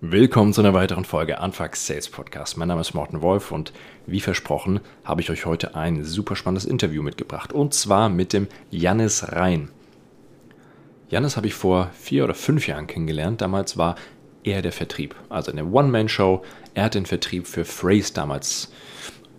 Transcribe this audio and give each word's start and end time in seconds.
Willkommen 0.00 0.52
zu 0.52 0.60
einer 0.60 0.74
weiteren 0.74 1.04
Folge 1.04 1.40
Anfax 1.40 1.88
Sales 1.88 2.08
Podcast. 2.08 2.56
Mein 2.56 2.68
Name 2.68 2.82
ist 2.82 2.94
Morten 2.94 3.20
Wolf 3.20 3.50
und 3.50 3.72
wie 4.06 4.20
versprochen 4.20 4.78
habe 5.02 5.22
ich 5.22 5.28
euch 5.28 5.44
heute 5.44 5.74
ein 5.74 6.04
super 6.04 6.36
spannendes 6.36 6.66
Interview 6.66 7.02
mitgebracht 7.02 7.52
und 7.52 7.74
zwar 7.74 8.08
mit 8.08 8.32
dem 8.32 8.46
Jannis 8.70 9.32
Rhein. 9.32 9.72
Jannis 11.08 11.36
habe 11.36 11.48
ich 11.48 11.54
vor 11.54 11.90
vier 11.98 12.22
oder 12.22 12.34
fünf 12.34 12.68
Jahren 12.68 12.86
kennengelernt. 12.86 13.40
Damals 13.40 13.76
war 13.76 13.96
er 14.44 14.62
der 14.62 14.70
Vertrieb, 14.70 15.16
also 15.30 15.50
eine 15.50 15.64
One-Man-Show. 15.64 16.44
Er 16.74 16.84
hat 16.84 16.94
den 16.94 17.06
Vertrieb 17.06 17.48
für 17.48 17.64
Phrase 17.64 18.12
damals 18.14 18.70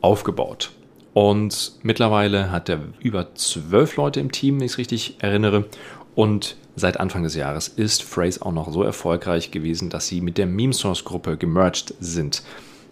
aufgebaut. 0.01 0.71
Und 1.13 1.71
mittlerweile 1.83 2.51
hat 2.51 2.67
er 2.67 2.81
über 2.99 3.33
zwölf 3.33 3.95
Leute 3.95 4.19
im 4.19 4.33
Team, 4.33 4.59
wenn 4.59 4.65
ich 4.65 4.73
es 4.73 4.77
richtig 4.77 5.23
erinnere. 5.23 5.69
Und 6.15 6.57
seit 6.79 6.99
Anfang 6.99 7.23
des 7.23 7.35
Jahres 7.35 7.67
ist 7.67 8.03
Phrase 8.03 8.41
auch 8.41 8.51
noch 8.51 8.71
so 8.71 8.83
erfolgreich 8.83 9.51
gewesen, 9.51 9.89
dass 9.89 10.07
sie 10.07 10.21
mit 10.21 10.37
der 10.37 10.47
MemeSource-Gruppe 10.47 11.37
gemerged 11.37 11.93
sind. 11.99 12.43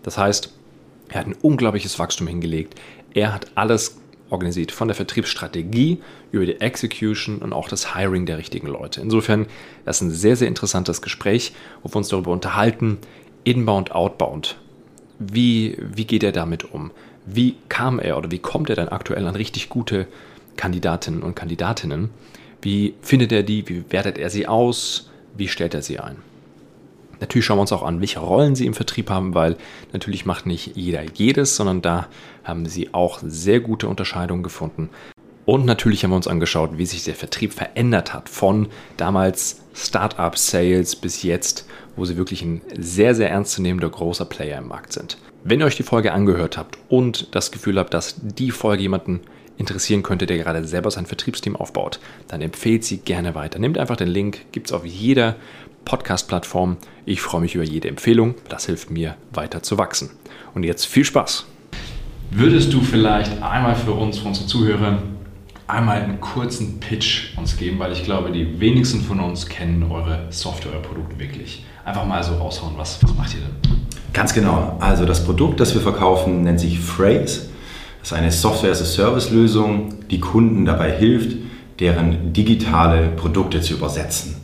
Das 0.04 0.18
heißt, 0.18 0.54
er 1.10 1.20
hat 1.20 1.28
ein 1.28 1.36
unglaubliches 1.42 1.98
Wachstum 2.00 2.28
hingelegt. 2.28 2.76
Er 3.14 3.34
hat 3.34 3.48
alles 3.56 3.98
organisiert, 4.30 4.72
von 4.72 4.88
der 4.88 4.96
Vertriebsstrategie 4.96 6.00
über 6.32 6.46
die 6.46 6.60
Execution 6.60 7.40
und 7.40 7.54
auch 7.54 7.70
das 7.70 7.96
Hiring 7.96 8.26
der 8.26 8.38
richtigen 8.38 8.68
Leute. 8.68 9.02
Insofern, 9.02 9.46
das 9.86 9.98
ist 9.98 10.02
ein 10.02 10.12
sehr, 10.12 10.36
sehr 10.36 10.48
interessantes 10.48 11.02
Gespräch, 11.02 11.54
wo 11.82 11.90
wir 11.90 11.96
uns 11.96 12.10
darüber 12.10 12.32
unterhalten, 12.32 12.98
inbound, 13.44 13.94
outbound. 13.94 14.58
Wie, 15.20 15.78
wie 15.80 16.06
geht 16.06 16.24
er 16.24 16.32
damit 16.32 16.72
um? 16.74 16.92
Wie 17.26 17.56
kam 17.70 18.00
er 18.00 18.18
oder 18.18 18.32
wie 18.32 18.40
kommt 18.40 18.70
er 18.70 18.76
dann 18.76 18.90
aktuell 18.90 19.26
an 19.26 19.36
richtig 19.36 19.70
gute 19.70 20.08
Kandidatinnen 20.58 21.24
und 21.24 21.36
Kandidatinnen? 21.36 22.10
Wie 22.68 22.96
findet 23.02 23.32
er 23.32 23.44
die? 23.44 23.66
Wie 23.70 23.86
wertet 23.92 24.18
er 24.18 24.30
sie 24.30 24.46
aus? 24.46 25.10
Wie 25.38 25.48
stellt 25.48 25.74
er 25.74 25.82
sie 25.82 26.00
ein? 26.00 26.18
Natürlich 27.22 27.46
schauen 27.46 27.60
wir 27.60 27.62
uns 27.62 27.72
auch 27.72 27.82
an, 27.82 28.02
welche 28.02 28.20
Rollen 28.20 28.56
sie 28.56 28.66
im 28.66 28.74
Vertrieb 28.74 29.10
haben, 29.10 29.34
weil 29.34 29.56
natürlich 29.94 30.26
macht 30.26 30.46
nicht 30.46 30.76
jeder 30.76 31.02
jedes, 31.14 31.56
sondern 31.56 31.82
da 31.82 32.10
haben 32.44 32.66
sie 32.66 32.94
auch 32.94 33.22
sehr 33.24 33.62
gute 33.62 33.88
Unterscheidungen 33.88 34.44
gefunden. 34.44 34.90
Und 35.46 35.64
natürlich 35.64 36.04
haben 36.04 36.12
wir 36.12 36.18
uns 36.18 36.28
angeschaut, 36.28 36.72
wie 36.78 36.86
sich 36.86 37.06
der 37.06 37.16
Vertrieb 37.16 37.54
verändert 37.54 38.14
hat 38.14 38.28
von 38.28 38.68
damals 38.98 39.62
Startup 39.74 40.38
Sales 40.38 40.98
bis 40.98 41.24
jetzt, 41.24 41.70
wo 41.96 42.04
sie 42.04 42.18
wirklich 42.18 42.42
ein 42.42 42.62
sehr, 42.78 43.16
sehr 43.16 43.30
ernstzunehmender 43.30 43.90
großer 43.90 44.26
Player 44.26 44.58
im 44.58 44.68
Markt 44.68 44.92
sind. 44.92 45.18
Wenn 45.46 45.62
ihr 45.62 45.66
euch 45.68 45.78
die 45.78 45.84
Folge 45.84 46.12
angehört 46.12 46.58
habt 46.58 46.78
und 46.90 47.34
das 47.34 47.52
Gefühl 47.52 47.80
habt, 47.80 47.94
dass 47.94 48.16
die 48.20 48.52
Folge 48.52 48.82
jemanden 48.82 49.22
interessieren 49.58 50.04
könnte, 50.04 50.26
der 50.26 50.38
gerade 50.38 50.64
selber 50.66 50.92
sein 50.92 51.06
Vertriebsteam 51.06 51.56
aufbaut, 51.56 52.00
dann 52.28 52.42
empfehlt 52.42 52.84
sie 52.84 52.98
gerne 52.98 53.36
weiter. 53.36 53.60
Nehmt 53.60 53.78
einfach 53.78 53.98
den 53.98 54.08
Link, 54.08 54.52
gibt 54.52 54.68
es 54.68 54.74
auf 54.74 54.86
jeder 54.86 55.36
Podcast-Plattform. 55.86 56.78
Ich 57.06 57.22
freue 57.22 57.42
mich 57.42 57.56
über 57.56 57.64
jede 57.64 57.88
Empfehlung. 57.88 58.36
Das 58.50 58.66
hilft 58.66 58.92
mir 58.92 59.16
weiter 59.34 59.64
zu 59.64 59.78
wachsen. 59.78 60.10
Und 60.54 60.64
jetzt 60.64 60.86
viel 60.86 61.06
Spaß. 61.06 61.46
Würdest 62.32 62.74
du 62.74 62.82
vielleicht 62.82 63.42
einmal 63.42 63.76
für 63.76 63.94
uns, 63.94 64.20
für 64.20 64.28
unsere 64.28 64.48
Zuhörer, 64.48 65.02
einmal 65.68 66.02
einen 66.02 66.20
kurzen 66.20 66.80
Pitch 66.80 67.38
uns 67.38 67.58
geben, 67.58 67.80
weil 67.80 67.94
ich 67.94 68.04
glaube, 68.04 68.32
die 68.32 68.60
wenigsten 68.60 69.02
von 69.02 69.20
uns 69.20 69.48
kennen 69.48 69.84
eure 69.90 70.28
Software, 70.30 70.74
euer 70.74 70.82
Produkt 70.82 71.20
wirklich. 71.20 71.66
Einfach 71.86 72.06
mal 72.06 72.22
so 72.22 72.36
raushauen, 72.36 72.74
was, 72.78 73.02
was 73.02 73.16
macht 73.16 73.34
ihr 73.36 73.42
denn? 73.42 73.78
Ganz 74.12 74.34
genau. 74.34 74.78
Also 74.82 75.06
das 75.06 75.24
Produkt, 75.24 75.60
das 75.60 75.74
wir 75.74 75.82
verkaufen, 75.82 76.44
nennt 76.44 76.60
sich 76.60 76.80
Phrase. 76.80 77.50
Ist 78.08 78.14
eine 78.14 78.32
Software-as-a-Service-Lösung, 78.32 79.96
die 80.10 80.22
Kunden 80.22 80.64
dabei 80.64 80.94
hilft, 80.94 81.36
deren 81.82 82.32
digitale 82.32 83.10
Produkte 83.10 83.60
zu 83.60 83.74
übersetzen. 83.74 84.38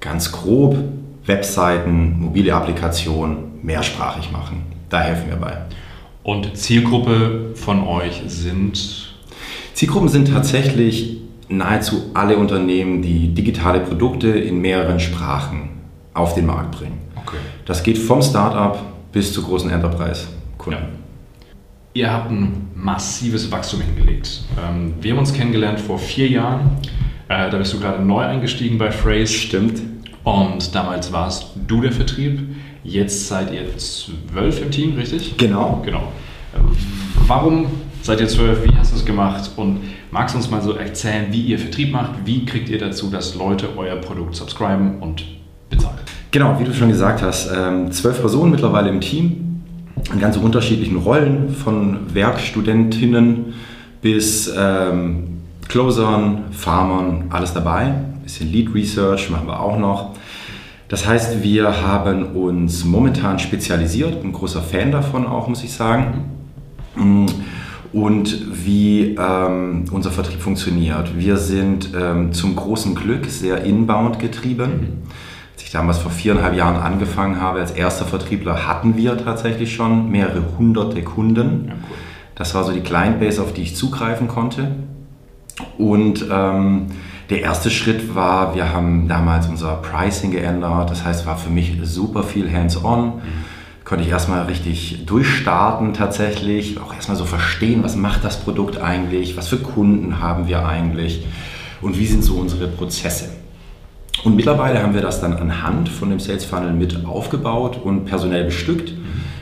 Ganz 0.00 0.32
grob 0.32 0.78
Webseiten, 1.26 2.18
mobile 2.18 2.54
Applikationen 2.54 3.60
mehrsprachig 3.62 4.32
machen. 4.32 4.62
Da 4.88 5.02
helfen 5.02 5.28
wir 5.28 5.36
bei. 5.36 5.58
Und 6.22 6.56
Zielgruppe 6.56 7.50
von 7.54 7.86
euch 7.86 8.22
sind? 8.26 9.12
Zielgruppen 9.74 10.08
sind 10.08 10.32
tatsächlich 10.32 11.18
nahezu 11.50 12.04
alle 12.14 12.38
Unternehmen, 12.38 13.02
die 13.02 13.34
digitale 13.34 13.80
Produkte 13.80 14.28
in 14.28 14.62
mehreren 14.62 14.98
Sprachen 14.98 15.68
auf 16.14 16.34
den 16.34 16.46
Markt 16.46 16.78
bringen. 16.78 17.00
Okay. 17.16 17.36
Das 17.66 17.82
geht 17.82 17.98
vom 17.98 18.22
Startup 18.22 18.78
bis 19.12 19.34
zu 19.34 19.42
großen 19.42 19.68
Enterprise-Kunden. 19.68 20.80
Ja. 20.80 20.88
Ihr 21.92 22.10
habt 22.10 22.30
ein 22.30 22.63
massives 22.84 23.50
Wachstum 23.50 23.80
hingelegt. 23.80 24.42
Ähm, 24.62 24.94
wir 25.00 25.12
haben 25.12 25.18
uns 25.18 25.32
kennengelernt 25.32 25.80
vor 25.80 25.98
vier 25.98 26.28
Jahren. 26.28 26.78
Äh, 27.28 27.50
da 27.50 27.56
bist 27.56 27.72
du 27.72 27.80
gerade 27.80 28.04
neu 28.04 28.22
eingestiegen 28.22 28.76
bei 28.76 28.92
Phrase. 28.92 29.32
Stimmt. 29.32 29.80
Und 30.22 30.74
damals 30.74 31.10
warst 31.10 31.46
du 31.66 31.80
der 31.80 31.92
Vertrieb. 31.92 32.40
Jetzt 32.84 33.26
seid 33.28 33.52
ihr 33.52 33.76
zwölf 33.78 34.60
im 34.60 34.70
Team, 34.70 34.94
richtig? 34.96 35.36
Genau. 35.38 35.82
Genau. 35.84 36.12
Warum 37.26 37.66
seid 38.02 38.20
ihr 38.20 38.28
zwölf? 38.28 38.62
Wie 38.64 38.76
hast 38.76 38.92
du 38.92 38.96
es 38.96 39.04
gemacht? 39.04 39.50
Und 39.56 39.80
magst 40.10 40.34
du 40.34 40.38
uns 40.38 40.50
mal 40.50 40.60
so 40.60 40.74
erzählen, 40.74 41.28
wie 41.30 41.40
ihr 41.40 41.58
Vertrieb 41.58 41.90
macht? 41.90 42.12
Wie 42.26 42.44
kriegt 42.44 42.68
ihr 42.68 42.78
dazu, 42.78 43.08
dass 43.08 43.34
Leute 43.34 43.68
euer 43.78 43.96
Produkt 43.96 44.36
subscriben 44.36 45.00
und 45.00 45.24
bezahlen? 45.70 45.96
Genau, 46.30 46.58
wie 46.60 46.64
du 46.64 46.74
schon 46.74 46.88
gesagt 46.88 47.22
hast, 47.22 47.50
ähm, 47.50 47.90
zwölf 47.92 48.20
Personen 48.20 48.50
mittlerweile 48.50 48.90
im 48.90 49.00
Team 49.00 49.43
in 50.12 50.20
ganz 50.20 50.36
unterschiedlichen 50.36 50.96
Rollen, 50.96 51.50
von 51.50 52.14
Werkstudentinnen 52.14 53.54
bis 54.02 54.52
ähm, 54.56 55.40
Closern, 55.68 56.44
Farmern, 56.52 57.24
alles 57.30 57.54
dabei. 57.54 57.84
Ein 57.84 58.20
bisschen 58.22 58.50
Lead 58.52 58.74
Research 58.74 59.30
machen 59.30 59.46
wir 59.46 59.60
auch 59.60 59.78
noch. 59.78 60.10
Das 60.88 61.06
heißt, 61.06 61.42
wir 61.42 61.82
haben 61.82 62.36
uns 62.36 62.84
momentan 62.84 63.38
spezialisiert, 63.38 64.22
ein 64.22 64.32
großer 64.32 64.60
Fan 64.60 64.92
davon 64.92 65.26
auch, 65.26 65.48
muss 65.48 65.64
ich 65.64 65.72
sagen. 65.72 66.30
Und 67.92 68.66
wie 68.66 69.16
ähm, 69.18 69.84
unser 69.90 70.10
Vertrieb 70.10 70.40
funktioniert. 70.40 71.16
Wir 71.16 71.38
sind 71.38 71.90
ähm, 71.98 72.32
zum 72.32 72.54
großen 72.54 72.94
Glück 72.94 73.26
sehr 73.26 73.64
inbound 73.64 74.18
getrieben. 74.18 74.70
Mhm 74.70 75.33
damals 75.74 75.98
vor 75.98 76.10
viereinhalb 76.10 76.54
Jahren 76.54 76.76
angefangen 76.76 77.40
habe, 77.40 77.60
als 77.60 77.72
erster 77.72 78.04
Vertriebler, 78.04 78.66
hatten 78.66 78.96
wir 78.96 79.16
tatsächlich 79.18 79.74
schon 79.74 80.10
mehrere 80.10 80.42
hunderte 80.58 81.02
Kunden. 81.02 81.66
Ja, 81.66 81.74
cool. 81.74 81.96
Das 82.36 82.54
war 82.54 82.64
so 82.64 82.72
die 82.72 82.80
Client-Base, 82.80 83.42
auf 83.42 83.52
die 83.52 83.62
ich 83.62 83.76
zugreifen 83.76 84.28
konnte. 84.28 84.72
Und 85.78 86.26
ähm, 86.30 86.86
der 87.30 87.42
erste 87.42 87.70
Schritt 87.70 88.14
war, 88.14 88.54
wir 88.54 88.72
haben 88.72 89.08
damals 89.08 89.48
unser 89.48 89.76
Pricing 89.76 90.30
geändert. 90.30 90.90
Das 90.90 91.04
heißt, 91.04 91.26
war 91.26 91.36
für 91.36 91.50
mich 91.50 91.78
super 91.82 92.22
viel 92.22 92.52
hands-on. 92.52 93.06
Mhm. 93.06 93.22
Konnte 93.84 94.04
ich 94.04 94.10
erstmal 94.10 94.42
richtig 94.44 95.04
durchstarten 95.06 95.92
tatsächlich. 95.94 96.80
Auch 96.80 96.94
erstmal 96.94 97.16
so 97.16 97.24
verstehen, 97.24 97.82
was 97.82 97.96
macht 97.96 98.24
das 98.24 98.40
Produkt 98.40 98.80
eigentlich? 98.80 99.36
Was 99.36 99.48
für 99.48 99.58
Kunden 99.58 100.20
haben 100.20 100.48
wir 100.48 100.66
eigentlich? 100.66 101.26
Und 101.80 101.98
wie 101.98 102.06
sind 102.06 102.24
so 102.24 102.34
unsere 102.34 102.66
Prozesse? 102.66 103.28
Und 104.22 104.36
mittlerweile 104.36 104.82
haben 104.82 104.94
wir 104.94 105.02
das 105.02 105.20
dann 105.20 105.34
anhand 105.34 105.88
von 105.88 106.10
dem 106.10 106.20
Sales 106.20 106.44
Funnel 106.44 106.72
mit 106.72 107.04
aufgebaut 107.04 107.80
und 107.82 108.04
personell 108.04 108.44
bestückt, 108.44 108.94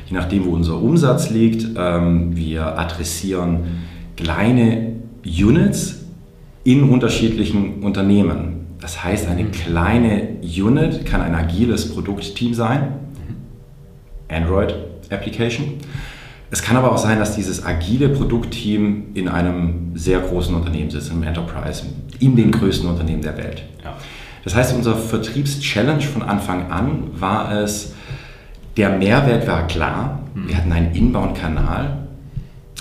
je 0.06 0.15
nachdem, 0.16 0.44
wo 0.47 0.50
unser 0.50 0.81
Umsatz 0.81 1.31
liegt. 1.31 1.66
Ähm, 1.77 2.34
wir 2.37 2.78
adressieren 2.78 3.83
kleine 4.16 4.97
Units 5.25 6.05
in 6.65 6.88
unterschiedlichen 6.88 7.83
Unternehmen. 7.83 8.66
Das 8.81 9.05
heißt, 9.05 9.28
eine 9.28 9.44
kleine 9.47 10.37
Unit 10.43 11.06
kann 11.06 11.21
ein 11.21 11.34
agiles 11.34 11.94
Produktteam 11.94 12.54
sein, 12.54 12.94
Android 14.28 14.75
Application. 15.10 15.75
Es 16.50 16.62
kann 16.62 16.77
aber 16.77 16.93
auch 16.93 16.99
sein, 16.99 17.19
dass 17.19 17.34
dieses 17.34 17.65
agile 17.65 18.09
Produktteam 18.09 19.15
in 19.15 19.28
einem 19.28 19.93
sehr 19.94 20.19
großen 20.19 20.54
Unternehmen 20.54 20.91
sitzt, 20.91 21.10
im 21.10 21.22
Enterprise, 21.22 21.84
in 22.19 22.37
den 22.37 22.50
größten 22.50 22.89
Unternehmen 22.89 23.22
der 23.22 23.37
Welt. 23.39 23.62
Ja. 23.83 23.97
Das 24.44 24.54
heißt, 24.54 24.75
unser 24.75 24.97
Vertriebschallenge 24.97 26.03
von 26.03 26.22
Anfang 26.22 26.71
an 26.71 27.10
war 27.15 27.53
es, 27.53 27.94
der 28.77 28.91
Mehrwert 28.91 29.47
war 29.47 29.66
klar. 29.66 30.21
Mhm. 30.34 30.48
Wir 30.48 30.56
hatten 30.56 30.72
einen 30.72 30.94
Inbound-Kanal. 30.94 31.98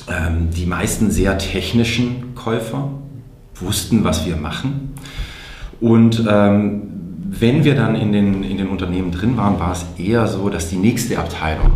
Ähm, 0.09 0.49
die 0.51 0.65
meisten 0.65 1.11
sehr 1.11 1.37
technischen 1.37 2.33
Käufer 2.33 2.89
wussten, 3.55 4.03
was 4.03 4.25
wir 4.25 4.37
machen. 4.37 4.93
Und 5.79 6.25
ähm, 6.27 6.83
wenn 7.23 7.63
wir 7.63 7.75
dann 7.75 7.95
in 7.95 8.11
den, 8.11 8.43
in 8.43 8.57
den 8.57 8.67
Unternehmen 8.67 9.11
drin 9.11 9.37
waren, 9.37 9.59
war 9.59 9.71
es 9.71 9.85
eher 9.97 10.27
so, 10.27 10.49
dass 10.49 10.69
die 10.69 10.75
nächste 10.77 11.17
Abteilung 11.17 11.71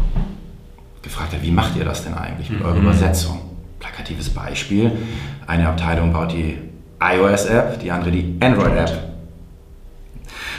gefragt 1.02 1.34
hat, 1.34 1.44
wie 1.44 1.52
macht 1.52 1.78
ihr 1.78 1.86
das 1.86 2.04
denn 2.04 2.14
eigentlich 2.14 2.50
mit 2.50 2.62
eurer 2.62 2.76
mhm. 2.76 2.88
Übersetzung? 2.88 3.40
Plakatives 3.80 4.30
Beispiel. 4.30 4.92
Eine 5.46 5.70
Abteilung 5.70 6.12
baut 6.12 6.34
die 6.34 6.58
iOS-App, 7.00 7.80
die 7.80 7.92
andere 7.92 8.12
die 8.12 8.36
Android-App. 8.40 9.15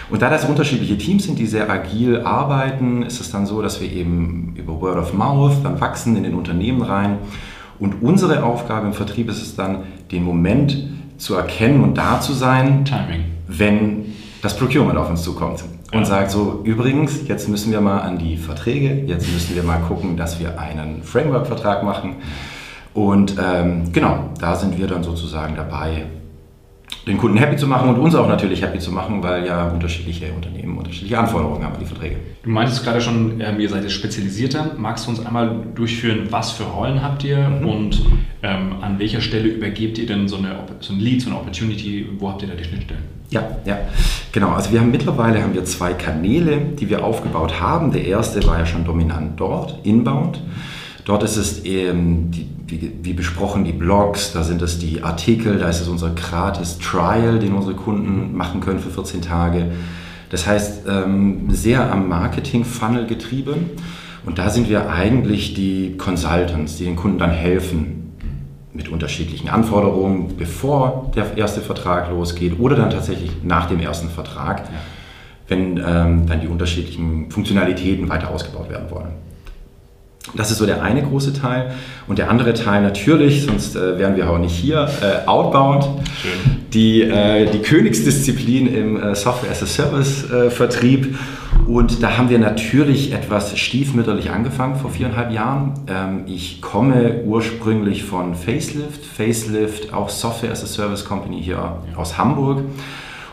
Und 0.08 0.22
da 0.22 0.30
das 0.30 0.44
unterschiedliche 0.44 0.96
Teams 0.98 1.24
sind, 1.24 1.38
die 1.38 1.46
sehr 1.46 1.68
agil 1.68 2.20
arbeiten, 2.20 3.02
ist 3.02 3.20
es 3.20 3.30
dann 3.30 3.44
so, 3.44 3.60
dass 3.60 3.80
wir 3.80 3.90
eben 3.90 4.54
über 4.56 4.80
Word 4.80 4.98
of 4.98 5.14
Mouth 5.14 5.64
dann 5.64 5.80
wachsen 5.80 6.16
in 6.16 6.22
den 6.22 6.34
Unternehmen 6.34 6.82
rein. 6.82 7.18
Und 7.78 8.02
unsere 8.02 8.44
Aufgabe 8.44 8.86
im 8.86 8.92
Vertrieb 8.92 9.28
ist 9.28 9.42
es 9.42 9.56
dann, 9.56 9.82
den 10.12 10.22
Moment 10.22 10.78
zu 11.18 11.34
erkennen 11.34 11.82
und 11.82 11.98
da 11.98 12.20
zu 12.20 12.32
sein, 12.32 12.84
Timing. 12.84 13.24
wenn 13.48 14.14
das 14.42 14.56
Procurement 14.56 14.98
auf 14.98 15.10
uns 15.10 15.22
zukommt. 15.22 15.64
und 15.92 16.00
ja. 16.00 16.04
sagt 16.04 16.30
so, 16.30 16.60
übrigens, 16.64 17.26
jetzt 17.28 17.48
müssen 17.48 17.72
wir 17.72 17.80
mal 17.80 18.00
an 18.00 18.18
die 18.18 18.36
Verträge, 18.36 19.04
jetzt 19.06 19.32
müssen 19.32 19.54
wir 19.54 19.62
mal 19.62 19.78
gucken, 19.78 20.16
dass 20.16 20.40
wir 20.40 20.58
einen 20.58 21.02
Framework-Vertrag 21.02 21.82
machen. 21.82 22.16
Und 22.92 23.36
ähm, 23.42 23.92
genau, 23.92 24.30
da 24.40 24.56
sind 24.56 24.78
wir 24.78 24.86
dann 24.86 25.02
sozusagen 25.02 25.54
dabei, 25.54 26.06
den 27.06 27.18
Kunden 27.18 27.36
happy 27.36 27.56
zu 27.56 27.68
machen 27.68 27.88
und 27.88 27.98
uns 28.00 28.14
auch 28.16 28.26
natürlich 28.26 28.62
happy 28.62 28.80
zu 28.80 28.90
machen, 28.90 29.22
weil 29.22 29.46
ja 29.46 29.68
unterschiedliche 29.68 30.32
Unternehmen 30.32 30.76
unterschiedliche 30.76 31.16
Anforderungen 31.18 31.64
haben 31.64 31.74
an 31.74 31.80
die 31.80 31.86
Verträge. 31.86 32.16
Du 32.42 32.50
meintest 32.50 32.82
gerade 32.82 33.00
schon, 33.00 33.40
ähm, 33.40 33.60
ihr 33.60 33.68
seid 33.68 33.84
jetzt 33.84 33.92
spezialisierter. 33.92 34.72
Magst 34.76 35.06
du 35.06 35.10
uns 35.10 35.24
einmal 35.24 35.56
durchführen, 35.74 36.26
was 36.30 36.50
für 36.50 36.64
Rollen 36.64 37.02
habt 37.02 37.22
ihr 37.22 37.48
mhm. 37.48 37.68
und 37.68 38.02
ähm, 38.42 38.74
an 38.80 38.98
welcher 38.98 39.20
Stelle 39.20 39.48
übergebt 39.48 39.98
ihr 39.98 40.06
denn 40.06 40.26
so, 40.26 40.36
eine, 40.36 40.56
so 40.80 40.92
ein 40.92 40.98
Lead, 40.98 41.22
so 41.22 41.30
eine 41.30 41.38
Opportunity? 41.38 42.06
Wo 42.18 42.28
habt 42.28 42.42
ihr 42.42 42.48
da 42.48 42.54
die 42.54 42.64
Schnittstellen? 42.64 43.02
Ja, 43.30 43.42
ja, 43.64 43.78
genau. 44.32 44.50
Also 44.50 44.72
wir 44.72 44.80
haben 44.80 44.90
mittlerweile 44.90 45.42
haben 45.42 45.54
wir 45.54 45.64
zwei 45.64 45.92
Kanäle, 45.92 46.58
die 46.58 46.88
wir 46.88 47.04
aufgebaut 47.04 47.60
haben. 47.60 47.92
Der 47.92 48.04
erste 48.04 48.44
war 48.46 48.58
ja 48.58 48.66
schon 48.66 48.84
dominant 48.84 49.38
dort, 49.38 49.78
Inbound. 49.84 50.40
Dort 51.04 51.22
ist 51.22 51.36
es 51.36 51.64
eben 51.64 52.32
die 52.32 52.48
wie, 52.66 52.92
wie, 53.02 53.12
besprochen 53.12 53.64
die 53.64 53.72
Blogs, 53.72 54.32
da 54.32 54.42
sind 54.42 54.60
es 54.62 54.78
die 54.78 55.02
Artikel, 55.02 55.58
da 55.58 55.68
ist 55.68 55.80
es 55.80 55.88
unser 55.88 56.10
gratis 56.10 56.78
Trial, 56.78 57.38
den 57.38 57.52
unsere 57.52 57.74
Kunden 57.74 58.36
machen 58.36 58.60
können 58.60 58.80
für 58.80 58.90
14 58.90 59.22
Tage. 59.22 59.70
Das 60.30 60.46
heißt, 60.46 60.86
ähm, 60.88 61.46
sehr 61.50 61.92
am 61.92 62.08
Marketing-Funnel 62.08 63.06
getrieben. 63.06 63.70
Und 64.24 64.38
da 64.38 64.50
sind 64.50 64.68
wir 64.68 64.90
eigentlich 64.90 65.54
die 65.54 65.96
Consultants, 65.96 66.76
die 66.76 66.84
den 66.84 66.96
Kunden 66.96 67.18
dann 67.18 67.30
helfen 67.30 68.12
mit 68.72 68.88
unterschiedlichen 68.88 69.48
Anforderungen, 69.48 70.36
bevor 70.36 71.10
der 71.14 71.36
erste 71.36 71.60
Vertrag 71.60 72.10
losgeht 72.10 72.58
oder 72.58 72.76
dann 72.76 72.90
tatsächlich 72.90 73.30
nach 73.42 73.68
dem 73.68 73.80
ersten 73.80 74.10
Vertrag, 74.10 74.68
wenn 75.48 75.78
ähm, 75.78 76.26
dann 76.26 76.40
die 76.40 76.48
unterschiedlichen 76.48 77.30
Funktionalitäten 77.30 78.08
weiter 78.08 78.30
ausgebaut 78.30 78.68
werden 78.68 78.90
wollen. 78.90 79.12
Das 80.34 80.50
ist 80.50 80.58
so 80.58 80.66
der 80.66 80.82
eine 80.82 81.02
große 81.02 81.32
Teil. 81.32 81.72
Und 82.06 82.18
der 82.18 82.30
andere 82.30 82.54
Teil 82.54 82.82
natürlich, 82.82 83.44
sonst 83.44 83.76
äh, 83.76 83.98
wären 83.98 84.16
wir 84.16 84.28
auch 84.30 84.38
nicht 84.38 84.54
hier, 84.54 84.88
äh, 85.02 85.26
Outbound. 85.26 85.84
Schön. 86.20 86.56
Die, 86.72 87.02
äh, 87.02 87.50
die 87.50 87.60
Königsdisziplin 87.60 88.66
im 88.66 89.02
äh, 89.02 89.14
Software-as-a-Service-Vertrieb. 89.14 91.06
Äh, 91.06 91.68
Und 91.70 92.02
da 92.02 92.16
haben 92.18 92.28
wir 92.28 92.38
natürlich 92.38 93.12
etwas 93.12 93.58
stiefmütterlich 93.58 94.30
angefangen 94.30 94.76
vor 94.76 94.90
viereinhalb 94.90 95.32
Jahren. 95.32 95.74
Ähm, 95.88 96.24
ich 96.26 96.60
komme 96.60 97.22
ursprünglich 97.24 98.04
von 98.04 98.34
Facelift. 98.34 99.04
Facelift, 99.04 99.94
auch 99.94 100.08
Software-as-a-Service-Company 100.08 101.42
hier 101.42 101.56
ja. 101.56 101.78
aus 101.96 102.18
Hamburg. 102.18 102.62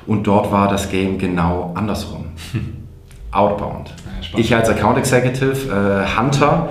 Und 0.05 0.27
dort 0.27 0.51
war 0.51 0.67
das 0.67 0.89
Game 0.89 1.17
genau 1.17 1.71
andersrum. 1.75 2.25
Outbound. 3.31 3.93
Ich 4.35 4.55
als 4.55 4.69
Account 4.69 4.97
Executive, 4.97 5.69
äh, 5.69 6.19
Hunter, 6.19 6.69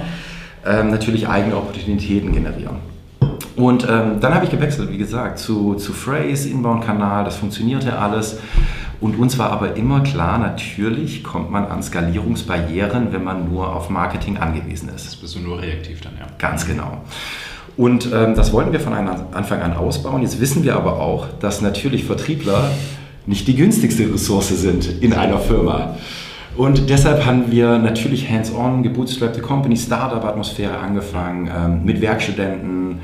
ähm, 0.67 0.91
natürlich 0.91 1.29
eigene 1.29 1.57
Opportunitäten 1.57 2.33
generieren. 2.33 2.77
Und 3.57 3.87
ähm, 3.89 4.21
dann 4.21 4.35
habe 4.35 4.45
ich 4.45 4.51
gewechselt, 4.51 4.91
wie 4.91 4.99
gesagt, 4.99 5.39
zu, 5.39 5.75
zu 5.75 5.93
Phrase, 5.93 6.49
Inbound-Kanal, 6.49 7.25
das 7.25 7.37
funktionierte 7.37 7.99
alles. 7.99 8.39
Und 9.01 9.19
uns 9.19 9.39
war 9.39 9.51
aber 9.51 9.77
immer 9.77 10.01
klar, 10.01 10.39
natürlich 10.39 11.25
kommt 11.25 11.51
man 11.51 11.67
an 11.67 11.83
Skalierungsbarrieren, 11.83 13.13
wenn 13.13 13.25
man 13.25 13.53
nur 13.53 13.75
auf 13.75 13.91
Marketing 13.91 14.39
angewiesen 14.39 14.89
ist. 14.89 15.07
Das 15.07 15.17
bist 15.17 15.35
du 15.35 15.41
nur 15.41 15.61
reaktiv 15.61 16.01
dann, 16.01 16.13
ja. 16.19 16.27
Ganz 16.39 16.67
genau. 16.67 17.03
Und 17.77 18.09
ähm, 18.13 18.35
das 18.35 18.53
wollten 18.53 18.73
wir 18.73 18.81
von 18.81 18.93
Anfang 18.93 19.61
an 19.61 19.75
ausbauen. 19.75 20.23
Jetzt 20.23 20.41
wissen 20.41 20.63
wir 20.63 20.77
aber 20.77 21.01
auch, 21.01 21.27
dass 21.41 21.61
natürlich 21.61 22.05
Vertriebler 22.05 22.71
nicht 23.27 23.47
die 23.49 23.57
günstigste 23.57 24.13
Ressource 24.13 24.49
sind 24.49 25.03
in 25.03 25.15
einer 25.15 25.39
Firma. 25.39 25.97
Und 26.57 26.91
deshalb 26.91 27.25
haben 27.25 27.51
wir 27.51 27.79
natürlich 27.79 28.29
hands-on, 28.29 28.83
gebootstrappte 28.83 29.41
Company, 29.41 29.77
Startup-Atmosphäre 29.77 30.77
angefangen, 30.77 31.51
ähm, 31.55 31.85
mit 31.85 32.01
Werkstudenten 32.01 33.01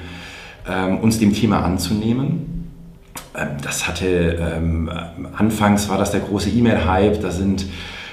ähm, 0.69 0.99
uns 0.99 1.19
dem 1.19 1.33
Thema 1.33 1.65
anzunehmen. 1.65 2.69
Ähm, 3.35 3.49
das 3.62 3.89
hatte, 3.89 4.39
ähm, 4.56 4.91
anfangs 5.37 5.89
war 5.89 5.97
das 5.97 6.11
der 6.11 6.21
große 6.21 6.50
E-Mail-Hype, 6.50 7.23
da 7.23 7.31
sind 7.31 7.65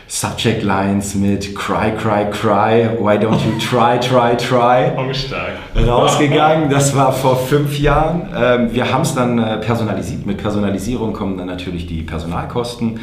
Subject 0.08 0.64
Lines 0.64 1.16
mit 1.16 1.56
Cry, 1.56 1.92
Cry, 1.98 2.30
Cry, 2.30 2.90
Why 3.00 3.18
don't 3.18 3.40
you 3.44 3.58
try, 3.60 4.00
try, 4.00 4.38
try 4.38 4.92
oh, 4.96 5.82
rausgegangen. 5.82 6.70
Das 6.70 6.96
war 6.96 7.12
vor 7.12 7.36
fünf 7.36 7.80
Jahren. 7.80 8.30
Ähm, 8.36 8.72
wir 8.72 8.94
haben 8.94 9.02
es 9.02 9.16
dann 9.16 9.40
äh, 9.40 9.58
personalisiert. 9.58 10.28
Mit 10.28 10.38
Personalisierung 10.38 11.12
kommen 11.12 11.40
dann 11.40 11.48
natürlich 11.48 11.88
die 11.88 12.04
Personalkosten 12.04 13.00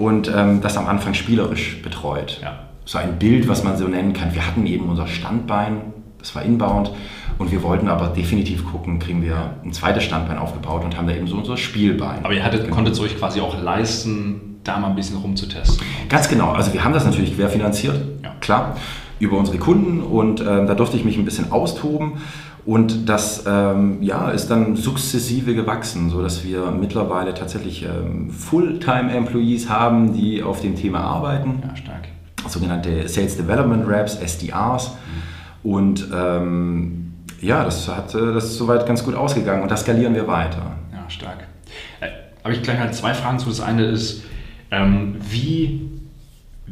und 0.00 0.32
ähm, 0.34 0.62
das 0.62 0.78
am 0.78 0.86
Anfang 0.86 1.12
spielerisch 1.12 1.82
betreut. 1.82 2.40
Ja. 2.42 2.60
So 2.86 2.98
ein 2.98 3.18
Bild, 3.18 3.48
was 3.48 3.62
man 3.62 3.76
so 3.76 3.86
nennen 3.86 4.14
kann. 4.14 4.34
Wir 4.34 4.46
hatten 4.46 4.66
eben 4.66 4.88
unser 4.88 5.06
Standbein, 5.06 5.92
das 6.18 6.34
war 6.34 6.42
inbound, 6.42 6.90
und 7.36 7.52
wir 7.52 7.62
wollten 7.62 7.88
aber 7.88 8.08
definitiv 8.08 8.64
gucken, 8.64 8.98
kriegen 8.98 9.22
wir 9.22 9.54
ein 9.62 9.72
zweites 9.72 10.04
Standbein 10.04 10.38
aufgebaut 10.38 10.84
und 10.84 10.96
haben 10.96 11.06
da 11.06 11.14
eben 11.14 11.26
so 11.26 11.36
unser 11.36 11.56
Spielbein. 11.56 12.24
Aber 12.24 12.32
ihr 12.32 12.42
hattet, 12.42 12.64
genau. 12.64 12.74
konntet 12.74 12.94
es 12.94 13.00
euch 13.00 13.18
quasi 13.18 13.40
auch 13.40 13.62
leisten, 13.62 14.60
da 14.64 14.78
mal 14.78 14.88
ein 14.88 14.96
bisschen 14.96 15.18
rumzutesten. 15.18 15.86
Ganz 16.08 16.28
genau. 16.28 16.52
Also 16.52 16.72
wir 16.72 16.82
haben 16.82 16.94
das 16.94 17.04
natürlich 17.04 17.36
querfinanziert, 17.36 17.96
ja. 18.22 18.32
klar, 18.40 18.76
über 19.18 19.36
unsere 19.36 19.58
Kunden 19.58 20.00
und 20.00 20.40
äh, 20.40 20.44
da 20.44 20.74
durfte 20.74 20.96
ich 20.96 21.04
mich 21.04 21.18
ein 21.18 21.26
bisschen 21.26 21.52
austoben. 21.52 22.14
Und 22.70 23.08
das 23.08 23.42
ähm, 23.48 24.00
ja, 24.00 24.30
ist 24.30 24.48
dann 24.48 24.76
sukzessive 24.76 25.56
gewachsen, 25.56 26.08
sodass 26.08 26.44
wir 26.44 26.70
mittlerweile 26.70 27.34
tatsächlich 27.34 27.82
ähm, 27.82 28.30
Fulltime-Employees 28.30 29.68
haben, 29.68 30.12
die 30.12 30.44
auf 30.44 30.60
dem 30.60 30.76
Thema 30.76 31.00
arbeiten. 31.00 31.64
Ja, 31.66 31.74
stark. 31.74 32.06
Sogenannte 32.46 33.08
Sales 33.08 33.36
Development 33.36 33.88
Reps, 33.88 34.14
SDRs. 34.14 34.92
Mhm. 34.92 35.68
Und 35.68 36.08
ähm, 36.14 37.12
ja, 37.40 37.64
das, 37.64 37.88
hat, 37.88 38.14
äh, 38.14 38.34
das 38.34 38.44
ist 38.44 38.58
soweit 38.58 38.86
ganz 38.86 39.02
gut 39.02 39.16
ausgegangen 39.16 39.64
und 39.64 39.70
das 39.72 39.80
skalieren 39.80 40.14
wir 40.14 40.28
weiter. 40.28 40.76
Ja, 40.92 41.10
stark. 41.10 41.48
Äh, 42.00 42.06
Habe 42.44 42.54
ich 42.54 42.62
gleich 42.62 42.78
halt 42.78 42.94
zwei 42.94 43.14
Fragen 43.14 43.40
zu. 43.40 43.48
Das 43.48 43.60
eine 43.60 43.86
ist, 43.86 44.22
ähm, 44.70 45.16
wie 45.28 45.89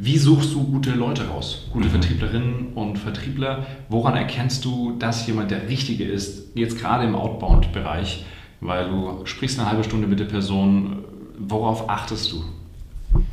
wie 0.00 0.16
suchst 0.16 0.54
du 0.54 0.62
gute 0.62 0.92
Leute 0.92 1.26
raus? 1.28 1.66
Gute 1.72 1.88
mhm. 1.88 1.92
Vertrieblerinnen 1.92 2.72
und 2.74 2.98
Vertriebler? 2.98 3.66
Woran 3.88 4.14
erkennst 4.14 4.64
du, 4.64 4.96
dass 4.96 5.26
jemand 5.26 5.50
der 5.50 5.68
Richtige 5.68 6.04
ist, 6.04 6.54
jetzt 6.54 6.78
gerade 6.78 7.04
im 7.04 7.16
Outbound-Bereich? 7.16 8.24
Weil 8.60 8.88
du 8.88 9.26
sprichst 9.26 9.58
eine 9.58 9.68
halbe 9.68 9.82
Stunde 9.82 10.06
mit 10.06 10.20
der 10.20 10.26
Person. 10.26 10.98
Worauf 11.38 11.88
achtest 11.90 12.30
du? 12.30 12.44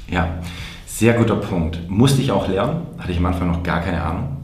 Ja, 0.10 0.40
sehr 0.88 1.14
guter 1.14 1.36
Punkt. 1.36 1.88
Musste 1.88 2.22
ich 2.22 2.32
auch 2.32 2.48
lernen, 2.48 2.88
hatte 2.98 3.12
ich 3.12 3.20
am 3.20 3.26
Anfang 3.28 3.52
noch 3.52 3.62
gar 3.62 3.82
keine 3.82 4.02
Ahnung. 4.02 4.38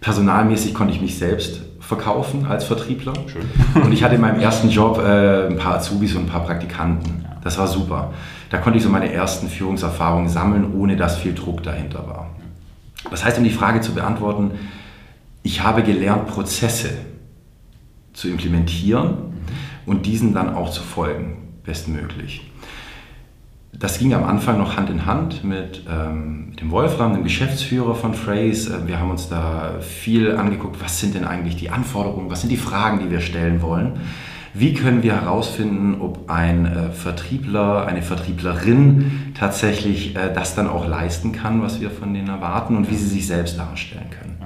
Personalmäßig 0.00 0.74
konnte 0.74 0.94
ich 0.94 1.00
mich 1.00 1.18
selbst 1.18 1.62
verkaufen 1.80 2.46
als 2.46 2.64
Vertriebler. 2.64 3.14
Schön. 3.26 3.82
Und 3.82 3.92
ich 3.92 4.04
hatte 4.04 4.14
in 4.14 4.20
meinem 4.20 4.40
ersten 4.40 4.70
Job 4.70 4.98
äh, 4.98 5.48
ein 5.48 5.56
paar 5.56 5.76
Azubis 5.76 6.14
und 6.14 6.22
ein 6.22 6.28
paar 6.28 6.44
Praktikanten. 6.44 7.24
Das 7.42 7.58
war 7.58 7.66
super. 7.66 8.12
Da 8.50 8.58
konnte 8.58 8.78
ich 8.78 8.84
so 8.84 8.90
meine 8.90 9.12
ersten 9.12 9.48
Führungserfahrungen 9.48 10.28
sammeln, 10.28 10.72
ohne 10.74 10.96
dass 10.96 11.18
viel 11.18 11.34
Druck 11.34 11.62
dahinter 11.62 12.06
war. 12.06 12.30
Das 13.10 13.24
heißt, 13.24 13.38
um 13.38 13.44
die 13.44 13.50
Frage 13.50 13.80
zu 13.80 13.94
beantworten, 13.94 14.52
ich 15.42 15.62
habe 15.62 15.82
gelernt, 15.82 16.26
Prozesse 16.26 16.90
zu 18.12 18.28
implementieren 18.28 19.14
und 19.84 20.06
diesen 20.06 20.34
dann 20.34 20.54
auch 20.54 20.70
zu 20.70 20.82
folgen, 20.82 21.36
bestmöglich. 21.64 22.50
Das 23.72 23.98
ging 23.98 24.14
am 24.14 24.24
Anfang 24.24 24.58
noch 24.58 24.76
Hand 24.76 24.88
in 24.88 25.04
Hand 25.04 25.44
mit 25.44 25.82
ähm, 25.88 26.54
dem 26.58 26.70
Wolfram, 26.70 27.12
dem 27.12 27.24
Geschäftsführer 27.24 27.94
von 27.94 28.14
Phrase. 28.14 28.74
Äh, 28.74 28.88
wir 28.88 28.98
haben 28.98 29.10
uns 29.10 29.28
da 29.28 29.74
viel 29.80 30.34
angeguckt, 30.34 30.82
was 30.82 30.98
sind 30.98 31.14
denn 31.14 31.24
eigentlich 31.24 31.56
die 31.56 31.68
Anforderungen, 31.68 32.30
was 32.30 32.40
sind 32.40 32.50
die 32.50 32.56
Fragen, 32.56 33.00
die 33.00 33.10
wir 33.10 33.20
stellen 33.20 33.60
wollen. 33.60 34.00
Wie 34.58 34.72
können 34.72 35.02
wir 35.02 35.20
herausfinden, 35.20 36.00
ob 36.00 36.30
ein 36.30 36.64
äh, 36.64 36.90
Vertriebler, 36.90 37.86
eine 37.86 38.00
Vertrieblerin 38.00 39.34
tatsächlich 39.38 40.16
äh, 40.16 40.32
das 40.32 40.54
dann 40.54 40.66
auch 40.66 40.88
leisten 40.88 41.32
kann, 41.32 41.60
was 41.60 41.82
wir 41.82 41.90
von 41.90 42.14
denen 42.14 42.28
erwarten 42.28 42.74
und 42.74 42.90
wie 42.90 42.94
sie 42.94 43.06
sich 43.06 43.26
selbst 43.26 43.58
darstellen 43.58 44.08
können? 44.08 44.38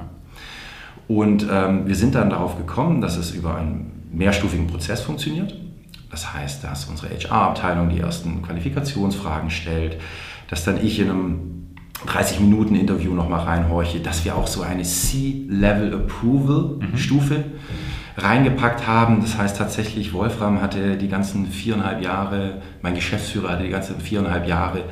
Und 1.06 1.46
ähm, 1.48 1.86
wir 1.86 1.94
sind 1.94 2.16
dann 2.16 2.28
darauf 2.28 2.56
gekommen, 2.56 3.00
dass 3.00 3.16
es 3.16 3.30
über 3.30 3.54
einen 3.54 4.08
mehrstufigen 4.12 4.66
Prozess 4.66 5.00
funktioniert. 5.00 5.54
Das 6.10 6.34
heißt, 6.34 6.64
dass 6.64 6.86
unsere 6.86 7.14
HR-Abteilung 7.14 7.90
die 7.90 8.00
ersten 8.00 8.42
Qualifikationsfragen 8.42 9.50
stellt, 9.50 9.96
dass 10.48 10.64
dann 10.64 10.84
ich 10.84 10.98
in 10.98 11.08
einem 11.08 11.68
30-Minuten-Interview 12.08 13.14
nochmal 13.14 13.44
reinhorche, 13.44 14.00
dass 14.00 14.24
wir 14.24 14.34
auch 14.34 14.48
so 14.48 14.62
eine 14.62 14.82
C-Level-Approval-Stufe 14.82 17.38
mhm 17.38 17.44
reingepackt 18.22 18.86
haben. 18.86 19.20
Das 19.20 19.38
heißt 19.38 19.56
tatsächlich, 19.56 20.12
Wolfram 20.12 20.60
hatte 20.60 20.96
die 20.96 21.08
ganzen 21.08 21.46
viereinhalb 21.46 22.02
Jahre, 22.02 22.62
mein 22.82 22.94
Geschäftsführer 22.94 23.50
hatte 23.50 23.64
die 23.64 23.70
ganzen 23.70 24.00
viereinhalb 24.00 24.46
Jahre 24.46 24.84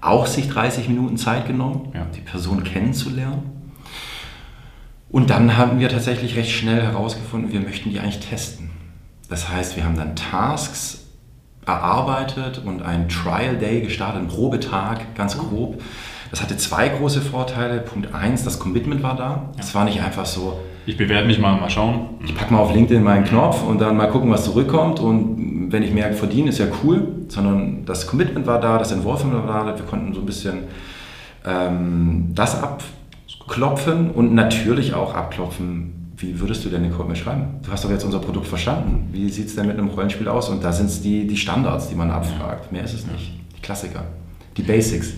auch 0.00 0.26
sich 0.26 0.48
30 0.48 0.88
Minuten 0.88 1.16
Zeit 1.16 1.46
genommen, 1.46 1.90
ja. 1.94 2.06
die 2.14 2.20
Person 2.20 2.62
kennenzulernen. 2.62 3.72
Und 5.10 5.30
dann 5.30 5.56
haben 5.56 5.80
wir 5.80 5.88
tatsächlich 5.88 6.36
recht 6.36 6.52
schnell 6.52 6.82
herausgefunden, 6.82 7.52
wir 7.52 7.60
möchten 7.60 7.90
die 7.90 7.98
eigentlich 7.98 8.20
testen. 8.20 8.70
Das 9.28 9.48
heißt, 9.48 9.76
wir 9.76 9.84
haben 9.84 9.96
dann 9.96 10.14
Tasks 10.14 11.06
erarbeitet 11.66 12.62
und 12.64 12.82
einen 12.82 13.08
Trial 13.08 13.56
Day 13.56 13.80
gestartet, 13.82 14.20
einen 14.20 14.28
Probetag, 14.28 15.14
ganz 15.14 15.36
grob. 15.36 15.82
Das 16.30 16.42
hatte 16.42 16.56
zwei 16.56 16.88
große 16.88 17.20
Vorteile. 17.22 17.80
Punkt 17.80 18.14
eins, 18.14 18.44
das 18.44 18.58
Commitment 18.58 19.02
war 19.02 19.16
da. 19.16 19.50
Es 19.58 19.74
war 19.74 19.84
nicht 19.84 20.00
einfach 20.00 20.26
so, 20.26 20.60
Ich 20.88 20.96
bewerte 20.96 21.26
mich 21.26 21.38
mal, 21.38 21.60
mal 21.60 21.68
schauen. 21.68 22.16
ich 22.24 22.34
packe 22.34 22.50
mal 22.50 22.60
auf 22.60 22.72
LinkedIn 22.72 23.02
meinen 23.02 23.26
Knopf 23.26 23.62
und 23.62 23.78
dann 23.78 23.94
mal 23.94 24.06
gucken, 24.06 24.30
was 24.30 24.44
zurückkommt. 24.44 25.00
Und 25.00 25.70
wenn 25.70 25.82
ich 25.82 25.92
mehr 25.92 26.10
verdiene, 26.14 26.48
ist 26.48 26.60
ja 26.60 26.64
cool. 26.82 27.26
Sondern 27.28 27.84
das 27.84 28.06
Commitment 28.06 28.46
war 28.46 28.58
da, 28.58 28.78
das 28.78 28.90
Involvement 28.90 29.46
war 29.46 29.66
da. 29.66 29.78
Wir 29.78 29.84
konnten 29.84 30.14
so 30.14 30.20
ein 30.20 30.24
bisschen 30.24 30.60
ähm, 31.44 32.30
das 32.34 32.62
abklopfen 32.62 34.12
und 34.12 34.32
natürlich 34.32 34.94
auch 34.94 35.12
abklopfen, 35.12 36.14
wie 36.16 36.40
würdest 36.40 36.64
du 36.64 36.70
denn 36.70 36.84
den 36.84 36.92
Code 36.92 37.08
mehr 37.08 37.16
schreiben? 37.16 37.60
Du 37.62 37.70
hast 37.70 37.84
doch 37.84 37.90
jetzt 37.90 38.04
unser 38.04 38.20
Produkt 38.20 38.46
verstanden. 38.46 39.10
Wie 39.12 39.28
sieht 39.28 39.48
es 39.48 39.56
denn 39.56 39.66
mit 39.66 39.76
einem 39.76 39.88
Rollenspiel 39.88 40.28
aus? 40.28 40.48
Und 40.48 40.64
da 40.64 40.72
sind 40.72 40.86
es 40.86 41.02
die, 41.02 41.26
die 41.26 41.36
Standards, 41.36 41.90
die 41.90 41.96
man 41.96 42.10
abfragt. 42.10 42.72
Mehr 42.72 42.84
ist 42.84 42.94
es 42.94 43.06
nicht. 43.06 43.34
Die 43.54 43.60
Klassiker. 43.60 44.04
Die 44.56 44.62
Basics. 44.62 45.12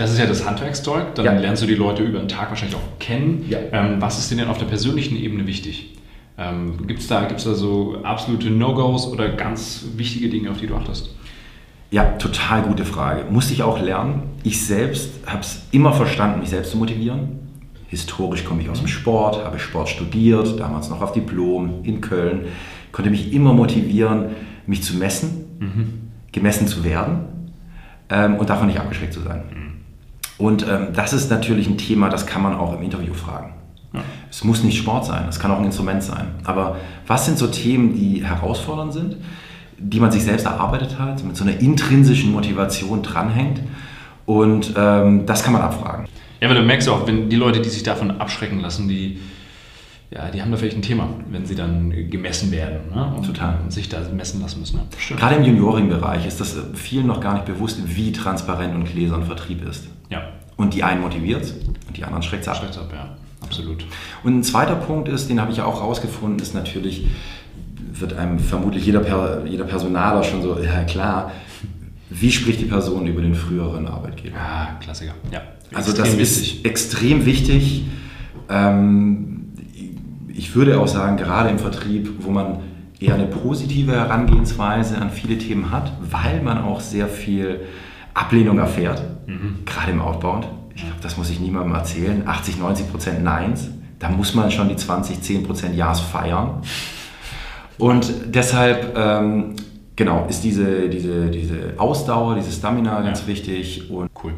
Das 0.00 0.12
ist 0.12 0.18
ja 0.18 0.24
das 0.24 0.46
Handwerkszeug. 0.46 1.14
Dann 1.14 1.26
Ja. 1.26 1.32
lernst 1.32 1.62
du 1.62 1.66
die 1.66 1.74
Leute 1.74 2.02
über 2.02 2.18
den 2.20 2.28
Tag 2.28 2.48
wahrscheinlich 2.48 2.74
auch 2.74 2.98
kennen. 2.98 3.44
Ja. 3.50 3.58
Ähm, 3.70 3.96
was 4.00 4.18
ist 4.18 4.30
dir 4.30 4.36
denn 4.36 4.48
auf 4.48 4.56
der 4.56 4.64
persönlichen 4.64 5.14
Ebene 5.18 5.46
wichtig? 5.46 5.94
Ähm, 6.38 6.86
Gibt 6.86 7.00
es 7.00 7.06
da, 7.06 7.24
gibt's 7.26 7.44
da 7.44 7.52
so 7.52 7.98
absolute 8.02 8.48
No-Gos 8.48 9.06
oder 9.08 9.28
ganz 9.28 9.84
wichtige 9.96 10.30
Dinge, 10.30 10.50
auf 10.50 10.56
die 10.58 10.66
du 10.68 10.74
achtest? 10.74 11.14
Ja, 11.90 12.04
total 12.12 12.62
gute 12.62 12.86
Frage. 12.86 13.26
Musste 13.30 13.52
ich 13.52 13.62
auch 13.62 13.78
lernen. 13.78 14.22
Ich 14.42 14.64
selbst 14.64 15.10
habe 15.26 15.40
es 15.40 15.66
immer 15.70 15.92
verstanden, 15.92 16.40
mich 16.40 16.48
selbst 16.48 16.70
zu 16.70 16.78
motivieren. 16.78 17.38
Historisch 17.88 18.42
komme 18.46 18.62
ich 18.62 18.70
aus 18.70 18.78
dem 18.78 18.86
Sport, 18.88 19.44
habe 19.44 19.58
Sport 19.58 19.90
studiert, 19.90 20.58
damals 20.58 20.88
noch 20.88 21.02
auf 21.02 21.12
Diplom 21.12 21.80
in 21.82 22.00
Köln, 22.00 22.46
konnte 22.92 23.10
mich 23.10 23.34
immer 23.34 23.52
motivieren, 23.52 24.30
mich 24.66 24.82
zu 24.82 24.96
messen, 24.96 25.44
gemessen 26.32 26.66
zu 26.68 26.84
werden 26.84 27.50
ähm, 28.08 28.36
und 28.36 28.48
davon 28.48 28.68
nicht 28.68 28.78
abgeschreckt 28.80 29.12
zu 29.12 29.20
sein. 29.20 29.42
Und 30.40 30.66
ähm, 30.66 30.88
das 30.94 31.12
ist 31.12 31.30
natürlich 31.30 31.68
ein 31.68 31.78
Thema, 31.78 32.08
das 32.08 32.26
kann 32.26 32.42
man 32.42 32.54
auch 32.54 32.74
im 32.74 32.82
Interview 32.82 33.14
fragen. 33.14 33.54
Es 34.30 34.44
muss 34.44 34.62
nicht 34.62 34.78
Sport 34.78 35.04
sein, 35.04 35.26
es 35.28 35.40
kann 35.40 35.50
auch 35.50 35.58
ein 35.58 35.64
Instrument 35.64 36.02
sein. 36.02 36.28
Aber 36.44 36.76
was 37.06 37.26
sind 37.26 37.38
so 37.38 37.48
Themen, 37.48 37.94
die 37.94 38.24
herausfordernd 38.24 38.92
sind, 38.92 39.16
die 39.78 39.98
man 39.98 40.12
sich 40.12 40.22
selbst 40.22 40.46
erarbeitet 40.46 40.98
hat, 40.98 41.24
mit 41.24 41.36
so 41.36 41.44
einer 41.44 41.58
intrinsischen 41.58 42.32
Motivation 42.32 43.02
dranhängt? 43.02 43.60
Und 44.26 44.74
ähm, 44.76 45.26
das 45.26 45.42
kann 45.42 45.52
man 45.52 45.62
abfragen. 45.62 46.06
Ja, 46.40 46.48
aber 46.48 46.58
du 46.58 46.64
merkst 46.64 46.88
auch, 46.88 47.06
wenn 47.06 47.28
die 47.28 47.36
Leute, 47.36 47.60
die 47.60 47.68
sich 47.68 47.82
davon 47.82 48.12
abschrecken 48.12 48.60
lassen, 48.60 48.88
die, 48.88 49.18
ja, 50.10 50.30
die 50.30 50.40
haben 50.40 50.52
da 50.52 50.56
vielleicht 50.56 50.76
ein 50.76 50.82
Thema, 50.82 51.08
wenn 51.28 51.44
sie 51.44 51.56
dann 51.56 51.92
gemessen 52.08 52.52
werden 52.52 52.94
ne? 52.94 53.12
und, 53.16 53.26
Total. 53.26 53.58
und 53.62 53.72
sich 53.72 53.88
da 53.88 53.98
messen 54.14 54.40
lassen 54.40 54.60
müssen. 54.60 54.76
Ne? 54.76 55.16
Gerade 55.16 55.34
im 55.34 55.44
Junioring-Bereich 55.44 56.26
ist 56.26 56.40
das 56.40 56.56
äh, 56.56 56.60
vielen 56.74 57.08
noch 57.08 57.20
gar 57.20 57.34
nicht 57.34 57.46
bewusst, 57.46 57.80
wie 57.84 58.12
transparent 58.12 58.74
und 58.74 58.84
gläsern 58.84 59.24
Vertrieb 59.24 59.68
ist. 59.68 59.88
Und 60.60 60.74
die 60.74 60.84
einen 60.84 61.00
motiviert 61.00 61.54
und 61.88 61.96
die 61.96 62.04
anderen 62.04 62.22
schreckt 62.22 62.42
es 62.42 62.48
ab. 62.48 62.56
schreckt 62.56 62.76
ab, 62.76 62.90
ja, 62.92 63.16
absolut. 63.40 63.86
Und 64.22 64.38
ein 64.38 64.42
zweiter 64.42 64.74
Punkt 64.74 65.08
ist, 65.08 65.30
den 65.30 65.40
habe 65.40 65.50
ich 65.50 65.56
ja 65.56 65.64
auch 65.64 65.80
rausgefunden, 65.80 66.38
ist 66.38 66.54
natürlich, 66.54 67.06
wird 67.94 68.12
einem 68.12 68.38
vermutlich 68.38 68.84
jeder, 68.84 69.00
per, 69.00 69.46
jeder 69.46 69.64
Personaler 69.64 70.22
schon 70.22 70.42
so, 70.42 70.58
ja 70.58 70.84
klar, 70.84 71.32
wie 72.10 72.30
spricht 72.30 72.60
die 72.60 72.66
Person 72.66 73.06
über 73.06 73.22
den 73.22 73.34
früheren 73.34 73.86
Arbeitgeber? 73.88 74.36
Ja, 74.36 74.76
Klassiker. 74.80 75.14
Ja, 75.32 75.40
Also 75.72 75.92
extrem 75.92 76.18
das 76.18 76.28
ist 76.28 76.64
extrem 76.66 77.24
wichtig. 77.24 77.86
Ähm, 78.50 79.54
ich 80.28 80.54
würde 80.54 80.78
auch 80.78 80.88
sagen, 80.88 81.16
gerade 81.16 81.48
im 81.48 81.58
Vertrieb, 81.58 82.10
wo 82.18 82.30
man 82.30 82.58
eher 82.98 83.14
eine 83.14 83.26
positive 83.26 83.92
Herangehensweise 83.92 84.98
an 84.98 85.10
viele 85.10 85.38
Themen 85.38 85.70
hat, 85.70 85.92
weil 86.10 86.42
man 86.42 86.58
auch 86.58 86.80
sehr 86.80 87.08
viel 87.08 87.60
Ablehnung 88.14 88.58
erfährt, 88.58 89.02
gerade 89.66 89.92
im 89.92 90.00
Outbound. 90.00 90.46
Ich 90.74 90.82
glaube, 90.82 91.00
das 91.02 91.16
muss 91.16 91.30
ich 91.30 91.40
niemandem 91.40 91.74
erzählen. 91.74 92.26
80, 92.26 92.58
90 92.58 92.90
Prozent 92.90 93.22
Neins. 93.24 93.68
Da 93.98 94.08
muss 94.08 94.34
man 94.34 94.50
schon 94.50 94.68
die 94.68 94.76
20, 94.76 95.20
10 95.20 95.42
Prozent 95.44 95.76
Ja's 95.76 96.00
feiern. 96.00 96.62
Und 97.78 98.12
deshalb, 98.26 98.96
ähm, 98.96 99.56
genau, 99.96 100.26
ist 100.28 100.42
diese, 100.44 100.88
diese, 100.88 101.30
diese 101.30 101.74
Ausdauer, 101.76 102.34
diese 102.36 102.50
Stamina 102.52 103.00
ganz 103.02 103.22
Ja. 103.22 103.26
wichtig. 103.26 103.90
Und 103.90 104.10
Cool. 104.22 104.34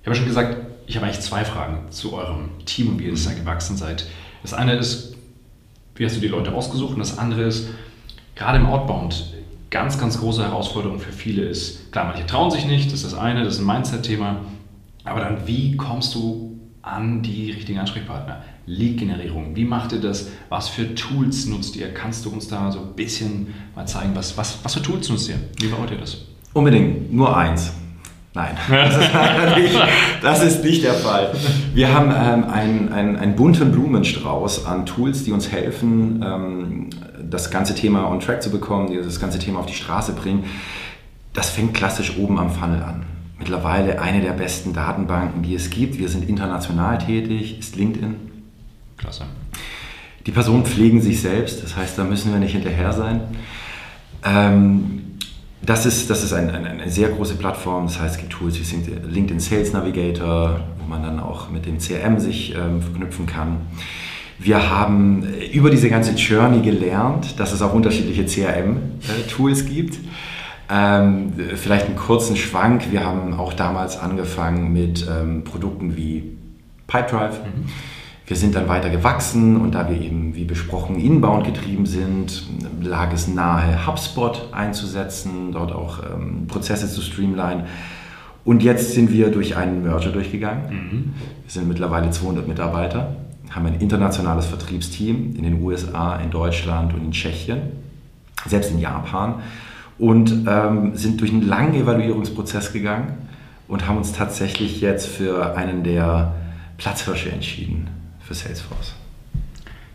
Ich 0.00 0.06
habe 0.06 0.16
schon 0.16 0.26
gesagt, 0.26 0.56
ich 0.86 0.96
habe 0.96 1.06
eigentlich 1.06 1.20
zwei 1.20 1.44
Fragen 1.44 1.90
zu 1.90 2.12
eurem 2.14 2.50
Team 2.64 2.88
und 2.88 2.98
wie 2.98 3.04
ihr 3.04 3.12
das 3.12 3.24
da 3.24 3.32
gewachsen 3.32 3.76
seid. 3.76 4.06
Das 4.42 4.52
eine 4.52 4.74
ist, 4.74 5.14
wie 5.94 6.04
hast 6.04 6.16
du 6.16 6.20
die 6.20 6.28
Leute 6.28 6.52
ausgesucht? 6.52 6.94
Und 6.94 6.98
das 6.98 7.18
andere 7.18 7.42
ist, 7.42 7.68
gerade 8.34 8.58
im 8.58 8.66
Outbound, 8.66 9.32
ganz, 9.72 9.98
ganz 9.98 10.20
große 10.20 10.44
Herausforderung 10.44 11.00
für 11.00 11.12
viele 11.12 11.42
ist, 11.42 11.90
klar, 11.90 12.04
manche 12.04 12.26
trauen 12.26 12.50
sich 12.50 12.66
nicht, 12.66 12.92
das 12.92 13.02
ist 13.02 13.12
das 13.12 13.18
eine, 13.18 13.42
das 13.42 13.54
ist 13.54 13.60
ein 13.60 13.66
Mindset-Thema. 13.66 14.42
Aber 15.02 15.20
dann, 15.20 15.46
wie 15.46 15.76
kommst 15.76 16.14
du 16.14 16.60
an 16.82 17.22
die 17.22 17.50
richtigen 17.50 17.78
Ansprechpartner? 17.78 18.44
Lead-Generierung, 18.66 19.56
wie 19.56 19.64
macht 19.64 19.92
ihr 19.92 20.00
das? 20.00 20.28
Was 20.50 20.68
für 20.68 20.94
Tools 20.94 21.46
nutzt 21.46 21.74
ihr? 21.74 21.92
Kannst 21.92 22.24
du 22.24 22.30
uns 22.30 22.46
da 22.46 22.70
so 22.70 22.80
ein 22.80 22.94
bisschen 22.94 23.54
mal 23.74 23.86
zeigen, 23.86 24.14
was, 24.14 24.36
was, 24.36 24.62
was 24.62 24.74
für 24.74 24.82
Tools 24.82 25.08
nutzt 25.08 25.28
ihr? 25.30 25.40
Wie 25.58 25.68
baut 25.68 25.90
ihr 25.90 25.98
das? 25.98 26.18
Unbedingt, 26.52 27.12
nur 27.12 27.34
eins. 27.34 27.72
Nein, 28.34 28.56
das 28.70 28.96
ist, 28.96 29.12
leider 29.12 29.58
nicht, 29.58 29.78
das 30.22 30.42
ist 30.42 30.64
nicht 30.64 30.82
der 30.84 30.94
Fall. 30.94 31.34
Wir 31.74 31.92
haben 31.92 32.10
ähm, 32.10 32.50
einen, 32.50 32.92
einen, 32.92 33.16
einen 33.16 33.36
bunten 33.36 33.72
Blumenstrauß 33.72 34.64
an 34.64 34.86
Tools, 34.86 35.24
die 35.24 35.32
uns 35.32 35.52
helfen, 35.52 36.24
ähm, 36.24 36.90
das 37.28 37.50
ganze 37.50 37.74
Thema 37.74 38.10
on 38.10 38.20
track 38.20 38.42
zu 38.42 38.50
bekommen, 38.50 38.90
die 38.90 38.96
das 38.96 39.20
ganze 39.20 39.38
Thema 39.38 39.60
auf 39.60 39.66
die 39.66 39.74
Straße 39.74 40.14
bringen. 40.14 40.44
Das 41.34 41.50
fängt 41.50 41.74
klassisch 41.74 42.16
oben 42.16 42.38
am 42.38 42.50
Funnel 42.50 42.82
an. 42.82 43.04
Mittlerweile 43.38 44.00
eine 44.00 44.22
der 44.22 44.32
besten 44.32 44.72
Datenbanken, 44.72 45.42
die 45.42 45.54
es 45.54 45.68
gibt. 45.68 45.98
Wir 45.98 46.08
sind 46.08 46.26
international 46.28 46.98
tätig, 46.98 47.58
ist 47.58 47.76
LinkedIn. 47.76 48.14
Klasse. 48.96 49.24
Die 50.26 50.30
Personen 50.30 50.64
pflegen 50.64 51.00
sich 51.02 51.20
selbst, 51.20 51.62
das 51.62 51.76
heißt, 51.76 51.98
da 51.98 52.04
müssen 52.04 52.32
wir 52.32 52.38
nicht 52.38 52.52
hinterher 52.52 52.92
sein. 52.92 53.22
Ähm, 54.24 55.01
das 55.64 55.86
ist, 55.86 56.10
das 56.10 56.24
ist 56.24 56.32
ein, 56.32 56.50
ein, 56.50 56.66
eine 56.66 56.90
sehr 56.90 57.08
große 57.08 57.36
Plattform, 57.36 57.86
das 57.86 58.00
heißt, 58.00 58.14
es 58.16 58.20
gibt 58.20 58.32
Tools 58.32 58.58
wie 58.58 58.90
LinkedIn 59.08 59.40
Sales 59.40 59.72
Navigator, 59.72 60.60
wo 60.78 60.88
man 60.88 61.02
dann 61.02 61.20
auch 61.20 61.50
mit 61.50 61.66
dem 61.66 61.78
CRM 61.78 62.18
sich 62.18 62.54
ähm, 62.54 62.82
verknüpfen 62.82 63.26
kann. 63.26 63.60
Wir 64.38 64.70
haben 64.70 65.24
äh, 65.24 65.46
über 65.46 65.70
diese 65.70 65.88
ganze 65.88 66.12
Journey 66.12 66.62
gelernt, 66.62 67.38
dass 67.38 67.52
es 67.52 67.62
auch 67.62 67.74
unterschiedliche 67.74 68.26
CRM-Tools 68.26 69.66
gibt. 69.66 69.98
Ähm, 70.68 71.32
vielleicht 71.54 71.86
einen 71.86 71.96
kurzen 71.96 72.36
Schwank. 72.36 72.90
Wir 72.90 73.04
haben 73.04 73.34
auch 73.34 73.52
damals 73.52 73.98
angefangen 73.98 74.72
mit 74.72 75.06
ähm, 75.08 75.44
Produkten 75.44 75.96
wie 75.96 76.36
Pipedrive. 76.86 77.40
Wir 78.32 78.38
sind 78.38 78.54
dann 78.54 78.66
weiter 78.66 78.88
gewachsen 78.88 79.58
und 79.58 79.74
da 79.74 79.90
wir 79.90 80.00
eben, 80.00 80.34
wie 80.34 80.44
besprochen, 80.44 80.98
inbound 80.98 81.44
getrieben 81.44 81.84
sind, 81.84 82.44
lag 82.80 83.12
es 83.12 83.28
nahe, 83.28 83.86
HubSpot 83.86 84.48
einzusetzen, 84.52 85.52
dort 85.52 85.70
auch 85.70 85.98
ähm, 85.98 86.46
Prozesse 86.46 86.88
zu 86.88 87.02
streamline. 87.02 87.66
Und 88.46 88.62
jetzt 88.62 88.92
sind 88.92 89.12
wir 89.12 89.30
durch 89.30 89.58
einen 89.58 89.82
Merger 89.82 90.12
durchgegangen. 90.12 91.12
Wir 91.42 91.50
sind 91.50 91.68
mittlerweile 91.68 92.10
200 92.10 92.48
Mitarbeiter, 92.48 93.16
haben 93.50 93.66
ein 93.66 93.78
internationales 93.80 94.46
Vertriebsteam 94.46 95.36
in 95.36 95.42
den 95.42 95.62
USA, 95.62 96.16
in 96.16 96.30
Deutschland 96.30 96.94
und 96.94 97.04
in 97.04 97.12
Tschechien, 97.12 97.60
selbst 98.46 98.70
in 98.70 98.78
Japan 98.78 99.42
und 99.98 100.46
ähm, 100.48 100.96
sind 100.96 101.20
durch 101.20 101.32
einen 101.32 101.46
langen 101.46 101.74
Evaluierungsprozess 101.74 102.72
gegangen 102.72 103.12
und 103.68 103.86
haben 103.86 103.98
uns 103.98 104.14
tatsächlich 104.14 104.80
jetzt 104.80 105.06
für 105.06 105.54
einen 105.54 105.84
der 105.84 106.32
Platzhirsche 106.78 107.30
entschieden, 107.30 108.01
für 108.26 108.34
Salesforce. 108.34 108.94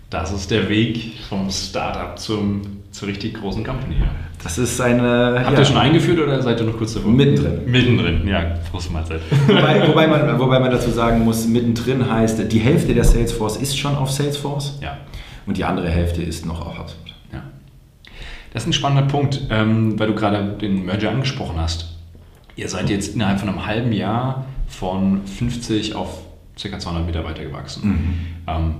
Das 0.09 0.31
ist 0.31 0.51
der 0.51 0.69
Weg 0.69 1.19
vom 1.27 1.49
Startup 1.49 2.17
zum, 2.17 2.61
zur 2.91 3.09
richtig 3.09 3.33
großen 3.33 3.63
Company. 3.63 3.95
Ja. 3.99 4.07
Das 4.43 4.57
ist 4.57 4.79
eine. 4.79 5.43
Habt 5.45 5.57
ihr 5.57 5.65
schon 5.65 5.77
eingeführt 5.77 6.19
oder 6.19 6.41
seid 6.41 6.59
ihr 6.59 6.65
noch 6.65 6.77
kurz 6.77 6.93
davor? 6.93 7.11
Mittendrin. 7.11 7.65
Mittendrin, 7.65 8.27
ja, 8.27 8.55
große 8.71 8.91
Mahlzeit. 8.91 9.21
wobei, 9.47 9.87
wobei, 9.87 10.07
man, 10.07 10.39
wobei 10.39 10.59
man 10.59 10.71
dazu 10.71 10.91
sagen 10.91 11.25
muss, 11.25 11.47
mittendrin 11.47 12.09
heißt, 12.09 12.51
die 12.51 12.59
Hälfte 12.59 12.93
der 12.93 13.03
Salesforce 13.03 13.57
ist 13.57 13.77
schon 13.77 13.95
auf 13.95 14.11
Salesforce 14.11 14.79
ja, 14.81 14.97
und 15.45 15.57
die 15.57 15.65
andere 15.65 15.89
Hälfte 15.89 16.21
ist 16.21 16.45
noch 16.45 16.65
auf 16.65 16.77
HubSpot. 16.77 17.13
ja. 17.33 17.41
Das 18.53 18.63
ist 18.63 18.69
ein 18.69 18.73
spannender 18.73 19.07
Punkt, 19.07 19.41
ähm, 19.49 19.99
weil 19.99 20.07
du 20.07 20.15
gerade 20.15 20.55
den 20.61 20.85
Merger 20.85 21.09
angesprochen 21.09 21.59
hast. 21.59 21.95
Ihr 22.55 22.69
seid 22.69 22.89
jetzt 22.89 23.15
innerhalb 23.15 23.39
von 23.39 23.49
einem 23.49 23.65
halben 23.65 23.91
Jahr 23.91 24.45
von 24.67 25.25
50 25.25 25.95
auf 25.95 26.26
ca. 26.61 26.79
200 26.79 27.05
Mitarbeiter 27.05 27.43
gewachsen. 27.43 27.81
Ähm, 28.47 28.73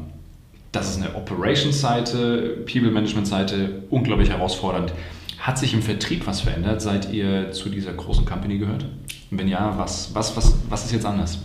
das 0.72 0.89
ist 0.89 1.01
eine 1.01 1.15
Operations-Seite, 1.15 2.65
People-Management-Seite, 2.72 3.84
unglaublich 3.89 4.29
herausfordernd. 4.29 4.93
Hat 5.39 5.57
sich 5.57 5.74
im 5.74 5.81
Vertrieb 5.81 6.27
was 6.27 6.41
verändert, 6.41 6.81
seit 6.81 7.12
ihr 7.12 7.51
zu 7.51 7.69
dieser 7.69 7.93
großen 7.93 8.25
Company 8.25 8.57
gehört? 8.57 8.86
Und 9.31 9.38
wenn 9.39 9.48
ja, 9.48 9.74
was, 9.77 10.13
was, 10.13 10.36
was, 10.36 10.55
was 10.69 10.86
ist 10.86 10.91
jetzt 10.91 11.05
anders? 11.05 11.39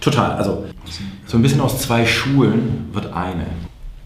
Total. 0.00 0.32
Also 0.32 0.66
so 1.26 1.36
ein 1.36 1.42
bisschen 1.42 1.60
aus 1.60 1.80
zwei 1.80 2.06
Schulen 2.06 2.88
wird 2.92 3.12
eine. 3.12 3.46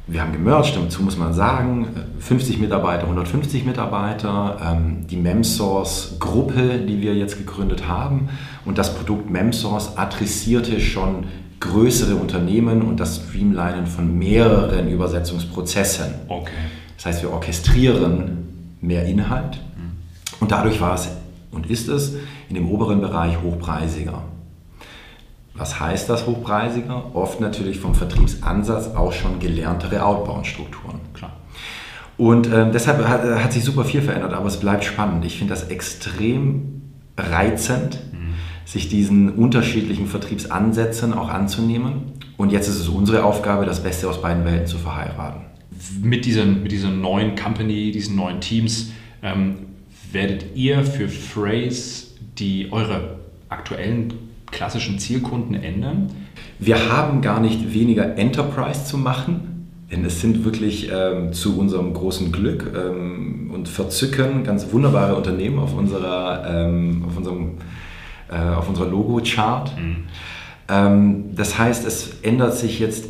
wir 0.06 0.23
haben 0.23 0.32
gemerged, 0.32 0.76
dazu 0.76 1.02
muss 1.02 1.18
man 1.18 1.35
sagen, 1.35 1.88
50 2.18 2.58
Mitarbeiter, 2.58 3.02
150 3.02 3.66
Mitarbeiter, 3.66 4.58
ähm, 4.64 5.06
die 5.06 5.16
MemSource-Gruppe, 5.16 6.78
die 6.88 7.00
wir 7.02 7.14
jetzt 7.14 7.37
gegründet 7.37 7.87
haben 7.87 8.30
und 8.64 8.78
das 8.78 8.94
Produkt 8.94 9.28
MemSource 9.28 9.97
adressierte 9.97 10.80
schon 10.80 11.25
größere 11.61 12.17
Unternehmen 12.17 12.83
und 12.83 13.00
das 13.00 13.17
Streamlinen 13.17 13.87
von 13.87 14.19
mehreren 14.19 14.88
Übersetzungsprozessen. 14.88 16.15
Okay. 16.29 16.53
Das 16.97 17.07
heißt, 17.07 17.23
wir 17.23 17.33
orchestrieren 17.33 18.77
mehr 18.81 19.05
Inhalt 19.07 19.61
und 20.41 20.53
dadurch 20.53 20.81
war 20.81 20.95
es 20.95 21.09
und 21.50 21.71
ist 21.71 21.88
es 21.88 22.15
in 22.49 22.55
dem 22.55 22.71
oberen 22.71 23.00
Bereich 23.00 23.41
hochpreisiger. 23.43 24.23
Was 25.55 25.81
heißt 25.81 26.09
das 26.09 26.27
hochpreisiger? 26.27 27.15
Oft 27.15 27.41
natürlich 27.41 27.81
vom 27.81 27.95
Vertriebsansatz 27.95 28.95
auch 28.95 29.12
schon 29.12 29.41
gelerntere 29.41 30.05
Outbound-Strukturen. 30.05 31.00
Klar. 31.15 31.33
Und 32.17 32.47
äh, 32.47 32.71
deshalb 32.71 33.07
hat, 33.07 33.23
hat, 33.23 33.53
sich 33.53 33.65
super 33.65 33.85
viel 33.85 34.03
verändert, 34.03 34.35
aber 34.35 34.47
es 34.47 34.59
bleibt 34.59 34.85
spannend. 34.85 35.25
Ich 35.25 35.38
finde 35.38 35.55
das 35.55 35.65
extrem 35.65 36.83
reizend, 37.17 37.99
mhm. 38.08 38.08
Sich 38.69 38.91
diesen 38.91 39.31
unterschiedlichen 39.31 40.07
Vertriebsansätzen 40.07 41.15
auch 41.15 41.31
anzunehmen. 41.31 42.13
Und 42.37 42.53
jetzt 42.53 42.69
ist 42.69 42.79
es 42.79 42.89
unsere 42.89 43.25
Aufgabe, 43.25 43.65
das 43.65 43.83
Beste 43.83 44.07
aus 44.11 44.21
beiden 44.21 44.45
Welten 44.45 44.67
zu 44.67 44.77
verheiraten. 44.77 45.41
Mit, 46.03 46.27
diesen, 46.27 46.63
mit 46.63 46.71
dieser 46.71 46.91
neuen 46.91 47.35
Company, 47.35 47.91
diesen 47.93 48.17
neuen 48.17 48.43
Teams, 48.43 48.91
ähm, 49.23 49.55
werdet 50.13 50.55
ihr 50.55 50.85
für 50.85 51.09
Phrase 51.09 52.09
die 52.39 52.69
eure 52.71 53.17
aktuellen 53.49 54.13
klassischen 54.51 54.99
Zielkunden 54.99 55.55
ändern? 55.55 56.11
Wir 56.59 56.93
haben 56.93 57.23
gar 57.23 57.41
nicht 57.41 57.73
weniger 57.73 58.19
Enterprise 58.19 58.85
zu 58.85 58.99
machen, 58.99 59.71
denn 59.91 60.05
es 60.05 60.21
sind 60.21 60.45
wirklich 60.45 60.91
ähm, 60.93 61.33
zu 61.33 61.59
unserem 61.59 61.95
großen 61.95 62.33
Glück 62.33 62.71
ähm, 62.77 63.51
und 63.51 63.67
Verzücken 63.67 64.45
ganz 64.45 64.71
wunderbare 64.73 65.17
Unternehmen 65.17 65.59
auf, 65.59 65.75
unserer, 65.75 66.45
ähm, 66.47 67.05
auf 67.07 67.17
unserem 67.17 67.53
äh, 68.30 68.54
auf 68.54 68.68
unserer 68.68 68.87
Logo-Chart. 68.87 69.76
Mhm. 69.78 70.04
Ähm, 70.68 71.35
das 71.35 71.58
heißt, 71.58 71.87
es 71.87 72.20
ändert 72.23 72.54
sich 72.56 72.78
jetzt 72.78 73.06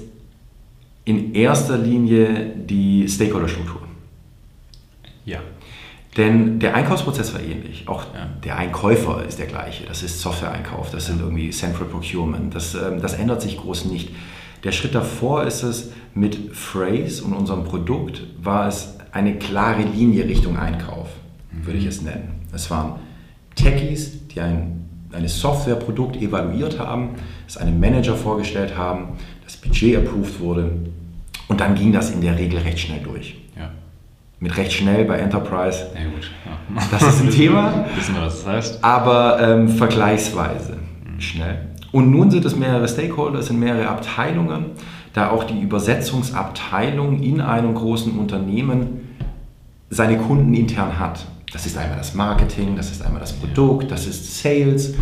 in 1.04 1.34
erster 1.34 1.78
Linie 1.78 2.54
die 2.54 3.08
Stakeholder-Struktur. 3.08 3.82
Ja. 5.24 5.40
Denn 6.16 6.58
der 6.58 6.74
Einkaufsprozess 6.74 7.32
war 7.32 7.40
ähnlich. 7.40 7.86
Auch 7.86 8.02
ja. 8.14 8.28
der 8.44 8.56
Einkäufer 8.56 9.24
ist 9.24 9.38
der 9.38 9.46
gleiche. 9.46 9.86
Das 9.86 10.02
ist 10.02 10.20
Software-Einkauf, 10.20 10.90
das 10.90 11.06
sind 11.06 11.20
irgendwie 11.20 11.50
Central 11.50 11.86
Procurement. 11.86 12.54
Das, 12.54 12.74
ähm, 12.74 13.00
das 13.00 13.14
ändert 13.14 13.40
sich 13.40 13.56
groß 13.56 13.86
nicht. 13.86 14.10
Der 14.64 14.72
Schritt 14.72 14.94
davor 14.94 15.44
ist 15.44 15.62
es, 15.62 15.92
mit 16.14 16.56
Phrase 16.56 17.22
und 17.22 17.32
unserem 17.32 17.64
Produkt 17.64 18.22
war 18.42 18.66
es 18.66 18.96
eine 19.12 19.36
klare 19.36 19.82
Linie 19.82 20.24
Richtung 20.24 20.58
Einkauf, 20.58 21.08
mhm. 21.52 21.66
würde 21.66 21.78
ich 21.78 21.86
es 21.86 22.02
nennen. 22.02 22.46
Es 22.52 22.70
waren 22.70 22.96
Techies, 23.54 24.26
die 24.28 24.40
ein, 24.40 24.77
ein 25.12 25.26
Softwareprodukt 25.26 26.16
evaluiert 26.16 26.78
haben, 26.78 27.10
es 27.46 27.56
einem 27.56 27.80
Manager 27.80 28.14
vorgestellt 28.14 28.76
haben, 28.76 29.18
das 29.44 29.56
Budget 29.56 29.96
approved 29.96 30.40
wurde 30.40 30.70
und 31.48 31.60
dann 31.60 31.74
ging 31.74 31.92
das 31.92 32.10
in 32.10 32.20
der 32.20 32.38
Regel 32.38 32.58
recht 32.60 32.78
schnell 32.78 33.00
durch 33.00 33.36
mit 34.40 34.56
recht 34.56 34.72
schnell 34.72 35.04
bei 35.04 35.18
Enterprise. 35.18 35.86
Ja, 35.94 36.04
gut. 36.04 36.30
Ja. 36.44 36.82
Das 36.90 37.02
ist 37.02 37.22
ein 37.22 37.30
Thema. 37.34 37.86
Wissen 37.96 38.14
wir, 38.14 38.22
was 38.22 38.44
das 38.44 38.46
heißt. 38.46 38.84
Aber 38.84 39.38
ähm, 39.40 39.68
vergleichsweise 39.68 40.74
mhm. 40.74 41.20
schnell. 41.20 41.66
Und 41.90 42.10
nun 42.10 42.30
sind 42.30 42.44
es 42.44 42.54
mehrere 42.54 42.86
Stakeholder, 42.86 43.38
es 43.38 43.46
sind 43.46 43.58
mehrere 43.58 43.88
Abteilungen, 43.88 44.66
da 45.14 45.30
auch 45.30 45.44
die 45.44 45.58
Übersetzungsabteilung 45.58 47.22
in 47.22 47.40
einem 47.40 47.74
großen 47.74 48.18
Unternehmen 48.18 49.16
seine 49.90 50.18
Kunden 50.18 50.52
intern 50.52 50.98
hat. 50.98 51.26
Das 51.52 51.64
ist 51.64 51.78
einmal 51.78 51.96
das 51.96 52.14
Marketing, 52.14 52.76
das 52.76 52.90
ist 52.90 53.02
einmal 53.02 53.20
das 53.20 53.32
Produkt, 53.32 53.90
das 53.90 54.06
ist 54.06 54.38
Sales. 54.40 54.94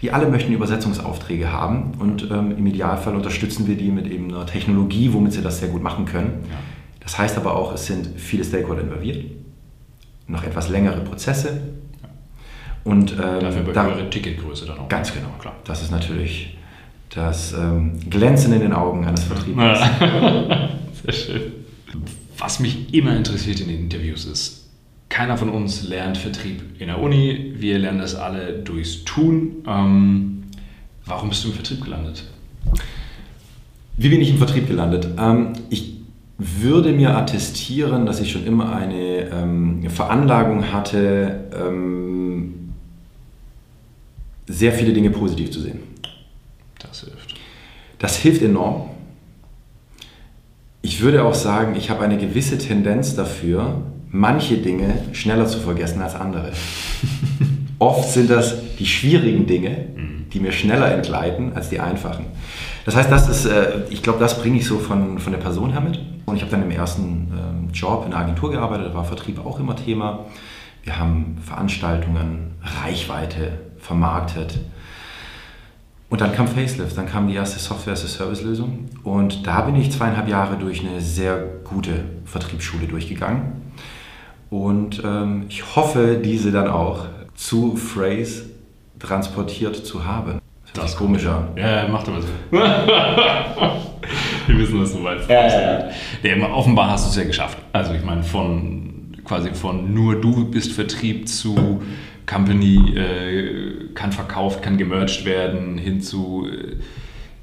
Die 0.00 0.12
alle 0.12 0.28
möchten 0.28 0.52
Übersetzungsaufträge 0.52 1.52
haben 1.52 1.92
und 1.98 2.30
ähm, 2.30 2.56
im 2.56 2.66
Idealfall 2.66 3.14
unterstützen 3.14 3.66
wir 3.66 3.76
die 3.76 3.90
mit 3.90 4.06
eben 4.06 4.32
einer 4.32 4.46
Technologie, 4.46 5.12
womit 5.12 5.34
sie 5.34 5.42
das 5.42 5.58
sehr 5.58 5.68
gut 5.68 5.82
machen 5.82 6.06
können. 6.06 6.44
Ja. 6.50 6.56
Das 7.00 7.18
heißt 7.18 7.36
aber 7.36 7.54
auch, 7.54 7.74
es 7.74 7.86
sind 7.86 8.08
viele 8.16 8.44
Stakeholder 8.44 8.82
involviert, 8.82 9.24
noch 10.26 10.42
etwas 10.42 10.70
längere 10.70 11.00
Prozesse. 11.00 11.60
Und, 12.82 13.12
ähm, 13.12 13.40
Dafür 13.40 13.62
bei 13.62 13.72
da, 13.72 13.84
höhere 13.84 14.08
Ticketgröße 14.08 14.64
dann 14.64 14.78
auch. 14.78 14.88
Ganz 14.88 15.12
genau, 15.12 15.28
klar. 15.38 15.56
Das 15.64 15.82
ist 15.82 15.90
natürlich 15.90 16.56
das 17.14 17.52
ähm, 17.52 17.98
Glänzen 18.08 18.52
in 18.54 18.60
den 18.60 18.72
Augen 18.72 19.04
eines 19.04 19.24
Vertriebers. 19.24 19.80
Sehr 21.04 21.12
schön. 21.12 21.52
Was 22.38 22.60
mich 22.60 22.94
immer 22.94 23.14
interessiert 23.14 23.60
in 23.60 23.68
den 23.68 23.80
Interviews 23.80 24.24
ist, 24.24 24.59
keiner 25.10 25.36
von 25.36 25.50
uns 25.50 25.82
lernt 25.86 26.16
Vertrieb 26.16 26.80
in 26.80 26.86
der 26.86 26.98
Uni. 26.98 27.54
Wir 27.56 27.78
lernen 27.78 27.98
das 27.98 28.14
alle 28.14 28.52
durchs 28.54 29.04
Tun. 29.04 29.56
Ähm, 29.66 30.44
warum 31.04 31.28
bist 31.28 31.44
du 31.44 31.48
im 31.48 31.54
Vertrieb 31.54 31.84
gelandet? 31.84 32.24
Wie 33.98 34.08
bin 34.08 34.22
ich 34.22 34.30
im 34.30 34.38
Vertrieb 34.38 34.66
gelandet? 34.68 35.08
Ähm, 35.18 35.52
ich 35.68 35.96
würde 36.38 36.92
mir 36.92 37.16
attestieren, 37.16 38.06
dass 38.06 38.20
ich 38.20 38.30
schon 38.32 38.46
immer 38.46 38.74
eine 38.74 39.28
ähm, 39.30 39.90
Veranlagung 39.90 40.72
hatte, 40.72 41.44
ähm, 41.54 42.72
sehr 44.46 44.72
viele 44.72 44.92
Dinge 44.92 45.10
positiv 45.10 45.50
zu 45.50 45.60
sehen. 45.60 45.80
Das 46.78 47.00
hilft. 47.00 47.34
Das 47.98 48.16
hilft 48.16 48.42
enorm. 48.42 48.88
Ich 50.82 51.02
würde 51.02 51.24
auch 51.24 51.34
sagen, 51.34 51.76
ich 51.76 51.90
habe 51.90 52.04
eine 52.04 52.16
gewisse 52.16 52.56
Tendenz 52.56 53.14
dafür, 53.14 53.82
manche 54.10 54.58
Dinge 54.58 54.94
schneller 55.12 55.46
zu 55.46 55.58
vergessen 55.60 56.02
als 56.02 56.14
andere. 56.14 56.52
Oft 57.78 58.10
sind 58.10 58.30
das 58.30 58.76
die 58.78 58.86
schwierigen 58.86 59.46
Dinge, 59.46 59.86
die 60.32 60.40
mir 60.40 60.52
schneller 60.52 60.92
entgleiten 60.92 61.54
als 61.54 61.70
die 61.70 61.80
einfachen. 61.80 62.26
Das 62.84 62.96
heißt, 62.96 63.10
das 63.10 63.28
ist, 63.28 63.46
äh, 63.46 63.82
ich 63.90 64.02
glaube, 64.02 64.18
das 64.18 64.40
bringe 64.40 64.58
ich 64.58 64.66
so 64.66 64.78
von, 64.78 65.18
von 65.18 65.32
der 65.32 65.40
Person 65.40 65.70
her 65.70 65.80
mit. 65.80 65.98
Und 66.26 66.36
ich 66.36 66.42
habe 66.42 66.50
dann 66.50 66.62
im 66.62 66.70
ersten 66.70 67.32
ähm, 67.32 67.68
Job 67.72 68.04
in 68.04 68.10
der 68.10 68.20
Agentur 68.20 68.50
gearbeitet, 68.50 68.88
da 68.88 68.94
war 68.94 69.04
Vertrieb 69.04 69.44
auch 69.44 69.58
immer 69.60 69.76
Thema. 69.76 70.26
Wir 70.82 70.98
haben 70.98 71.36
Veranstaltungen, 71.44 72.52
Reichweite 72.62 73.52
vermarktet. 73.78 74.58
Und 76.08 76.20
dann 76.20 76.32
kam 76.32 76.48
Facelift, 76.48 76.96
dann 76.96 77.06
kam 77.06 77.28
die 77.28 77.34
erste 77.34 77.58
Software-as-a-Service-Lösung. 77.60 78.86
Und 79.04 79.46
da 79.46 79.60
bin 79.60 79.76
ich 79.76 79.92
zweieinhalb 79.92 80.28
Jahre 80.28 80.56
durch 80.56 80.80
eine 80.80 81.00
sehr 81.00 81.44
gute 81.64 82.04
Vertriebsschule 82.24 82.86
durchgegangen. 82.86 83.69
Und 84.50 85.02
ähm, 85.04 85.46
ich 85.48 85.76
hoffe, 85.76 86.20
diese 86.22 86.50
dann 86.50 86.68
auch 86.68 87.06
zu 87.34 87.76
Phrase 87.76 88.46
transportiert 88.98 89.76
zu 89.76 90.04
haben. 90.04 90.40
Das 90.74 90.90
ist 90.90 90.96
komischer. 90.96 91.48
Ja, 91.56 91.88
macht 91.88 92.08
aber 92.08 92.20
so. 92.20 92.28
Wir 94.46 94.58
wissen, 94.58 94.80
was 94.80 94.92
du 94.92 94.98
meinst. 94.98 95.28
Ja, 95.28 95.46
ja, 95.46 95.60
ja. 95.60 95.90
Nee, 96.22 96.42
offenbar 96.42 96.90
hast 96.90 97.06
du 97.06 97.10
es 97.10 97.16
ja 97.16 97.24
geschafft. 97.24 97.58
Also 97.72 97.94
ich 97.94 98.04
meine, 98.04 98.22
von 98.22 99.16
quasi 99.24 99.50
von 99.54 99.94
nur 99.94 100.20
du 100.20 100.50
bist 100.50 100.72
Vertrieb 100.72 101.28
zu 101.28 101.82
Company 102.26 102.96
äh, 102.96 103.94
kann 103.94 104.12
verkauft, 104.12 104.62
kann 104.62 104.78
gemerged 104.78 105.24
werden, 105.24 105.78
hin 105.78 106.00
zu 106.00 106.48
äh, 106.48 106.76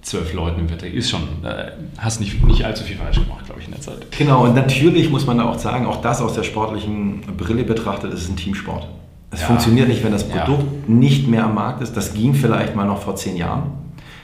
zwölf 0.08 0.34
Leuten 0.34 0.62
im 0.62 0.70
Vertrieb. 0.70 0.94
Ist 0.94 1.10
schon, 1.10 1.22
äh, 1.44 1.72
hast 1.98 2.20
nicht, 2.20 2.44
nicht 2.46 2.64
allzu 2.64 2.84
viel 2.84 2.96
falsch 2.96 3.20
gemacht, 3.20 3.46
glaube 3.46 3.60
ich, 3.60 3.68
in 3.68 3.74
der 3.74 3.82
Zeit. 3.82 4.12
Genau, 4.18 4.46
und 4.46 4.56
natürlich 4.56 5.10
muss 5.10 5.26
man 5.26 5.40
auch 5.40 5.60
sagen, 5.60 5.86
auch 5.86 6.02
das 6.02 6.22
aus 6.22 6.34
der 6.34 6.44
sportlichen 6.44 7.22
Brille 7.38 7.64
betrachtet, 7.64 8.14
ist 8.14 8.30
ein 8.30 8.38
Teamsport. 8.38 8.88
Es 9.32 9.42
ja. 9.42 9.48
funktioniert 9.48 9.90
nicht, 9.90 10.04
wenn 10.04 10.14
das 10.14 10.28
Produkt 10.28 10.64
ja. 10.64 10.94
nicht 10.94 11.28
mehr 11.28 11.44
am 11.44 11.56
Markt 11.56 11.82
ist. 11.82 11.98
Das 11.98 12.14
ging 12.14 12.34
vielleicht 12.34 12.76
mal 12.76 12.86
noch 12.86 13.02
vor 13.02 13.18
zehn 13.18 13.36
Jahren, 13.36 13.72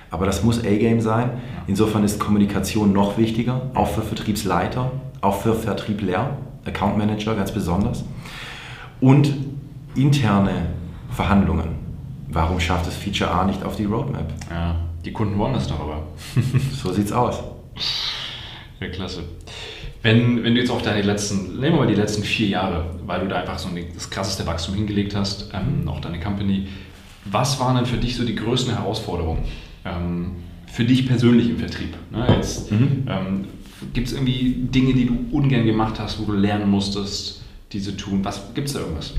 aber 0.09 0.25
das 0.25 0.43
muss 0.43 0.59
A-Game 0.59 1.01
sein. 1.01 1.31
Insofern 1.67 2.03
ist 2.05 2.19
Kommunikation 2.19 2.93
noch 2.93 3.17
wichtiger, 3.17 3.63
auch 3.73 3.89
für 3.89 4.01
Vertriebsleiter, 4.01 4.91
auch 5.19 5.41
für 5.41 5.53
Vertriebler, 5.53 6.37
Account 6.65 6.97
Manager 6.97 7.35
ganz 7.35 7.51
besonders. 7.51 8.05
Und 9.01 9.33
interne 9.95 10.67
Verhandlungen. 11.11 11.83
Warum 12.29 12.59
schafft 12.59 12.87
es 12.87 12.95
Feature 12.95 13.29
A 13.29 13.43
nicht 13.43 13.63
auf 13.63 13.75
die 13.75 13.85
Roadmap? 13.85 14.31
Ja, 14.49 14.75
die 15.03 15.11
Kunden 15.11 15.37
wollen 15.37 15.53
das 15.53 15.67
doch 15.67 15.79
aber. 15.79 16.07
so 16.71 16.91
sieht's 16.91 17.11
aus. 17.11 17.39
Ja, 18.79 18.87
klasse. 18.89 19.23
Wenn, 20.01 20.43
wenn 20.43 20.53
du 20.53 20.59
jetzt 20.59 20.69
auch 20.69 20.81
deine 20.81 21.01
letzten, 21.01 21.59
nehmen 21.59 21.75
wir 21.75 21.81
mal 21.81 21.87
die 21.87 21.95
letzten 21.95 22.23
vier 22.23 22.47
Jahre, 22.47 22.85
weil 23.05 23.21
du 23.21 23.27
da 23.27 23.37
einfach 23.37 23.57
so 23.57 23.69
das 23.93 24.09
krasseste 24.09 24.45
Wachstum 24.45 24.75
hingelegt 24.75 25.15
hast, 25.15 25.49
ähm, 25.53 25.87
auch 25.87 26.01
deine 26.01 26.19
Company, 26.19 26.67
was 27.25 27.59
waren 27.59 27.77
denn 27.77 27.85
für 27.85 27.97
dich 27.97 28.17
so 28.17 28.25
die 28.25 28.35
größten 28.35 28.75
Herausforderungen? 28.75 29.43
Ähm, 29.85 30.31
für 30.67 30.83
dich 30.83 31.07
persönlich 31.07 31.49
im 31.49 31.57
Vertrieb? 31.57 31.95
Ne? 32.11 32.41
mhm. 32.69 33.07
ähm, 33.07 33.45
Gibt 33.93 34.07
es 34.07 34.13
irgendwie 34.13 34.55
Dinge, 34.57 34.93
die 34.93 35.05
du 35.05 35.25
ungern 35.31 35.65
gemacht 35.65 35.99
hast, 35.99 36.19
wo 36.19 36.25
du 36.25 36.33
lernen 36.33 36.69
musstest, 36.69 37.43
diese 37.71 37.95
tun? 37.95 38.23
Was 38.23 38.53
gibt 38.53 38.67
es 38.67 38.73
da 38.73 38.81
irgendwas? 38.81 39.13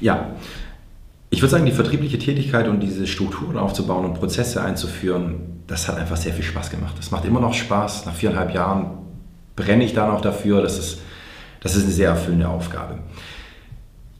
Ja, 0.00 0.36
ich 1.30 1.40
würde 1.40 1.50
sagen, 1.52 1.64
die 1.64 1.72
vertriebliche 1.72 2.18
Tätigkeit 2.18 2.66
und 2.66 2.80
diese 2.80 3.06
Strukturen 3.06 3.56
aufzubauen 3.56 4.04
und 4.04 4.14
Prozesse 4.14 4.62
einzuführen, 4.62 5.62
das 5.68 5.86
hat 5.86 5.96
einfach 5.96 6.16
sehr 6.16 6.32
viel 6.32 6.44
Spaß 6.44 6.70
gemacht. 6.70 6.96
Das 6.98 7.12
macht 7.12 7.24
immer 7.24 7.40
noch 7.40 7.54
Spaß. 7.54 8.04
Nach 8.06 8.14
viereinhalb 8.14 8.52
Jahren 8.52 8.86
brenne 9.54 9.84
ich 9.84 9.94
dann 9.94 10.10
auch 10.10 10.20
dafür. 10.20 10.60
Das 10.60 10.78
ist, 10.78 11.00
das 11.60 11.76
ist 11.76 11.84
eine 11.84 11.92
sehr 11.92 12.08
erfüllende 12.08 12.48
Aufgabe. 12.48 12.98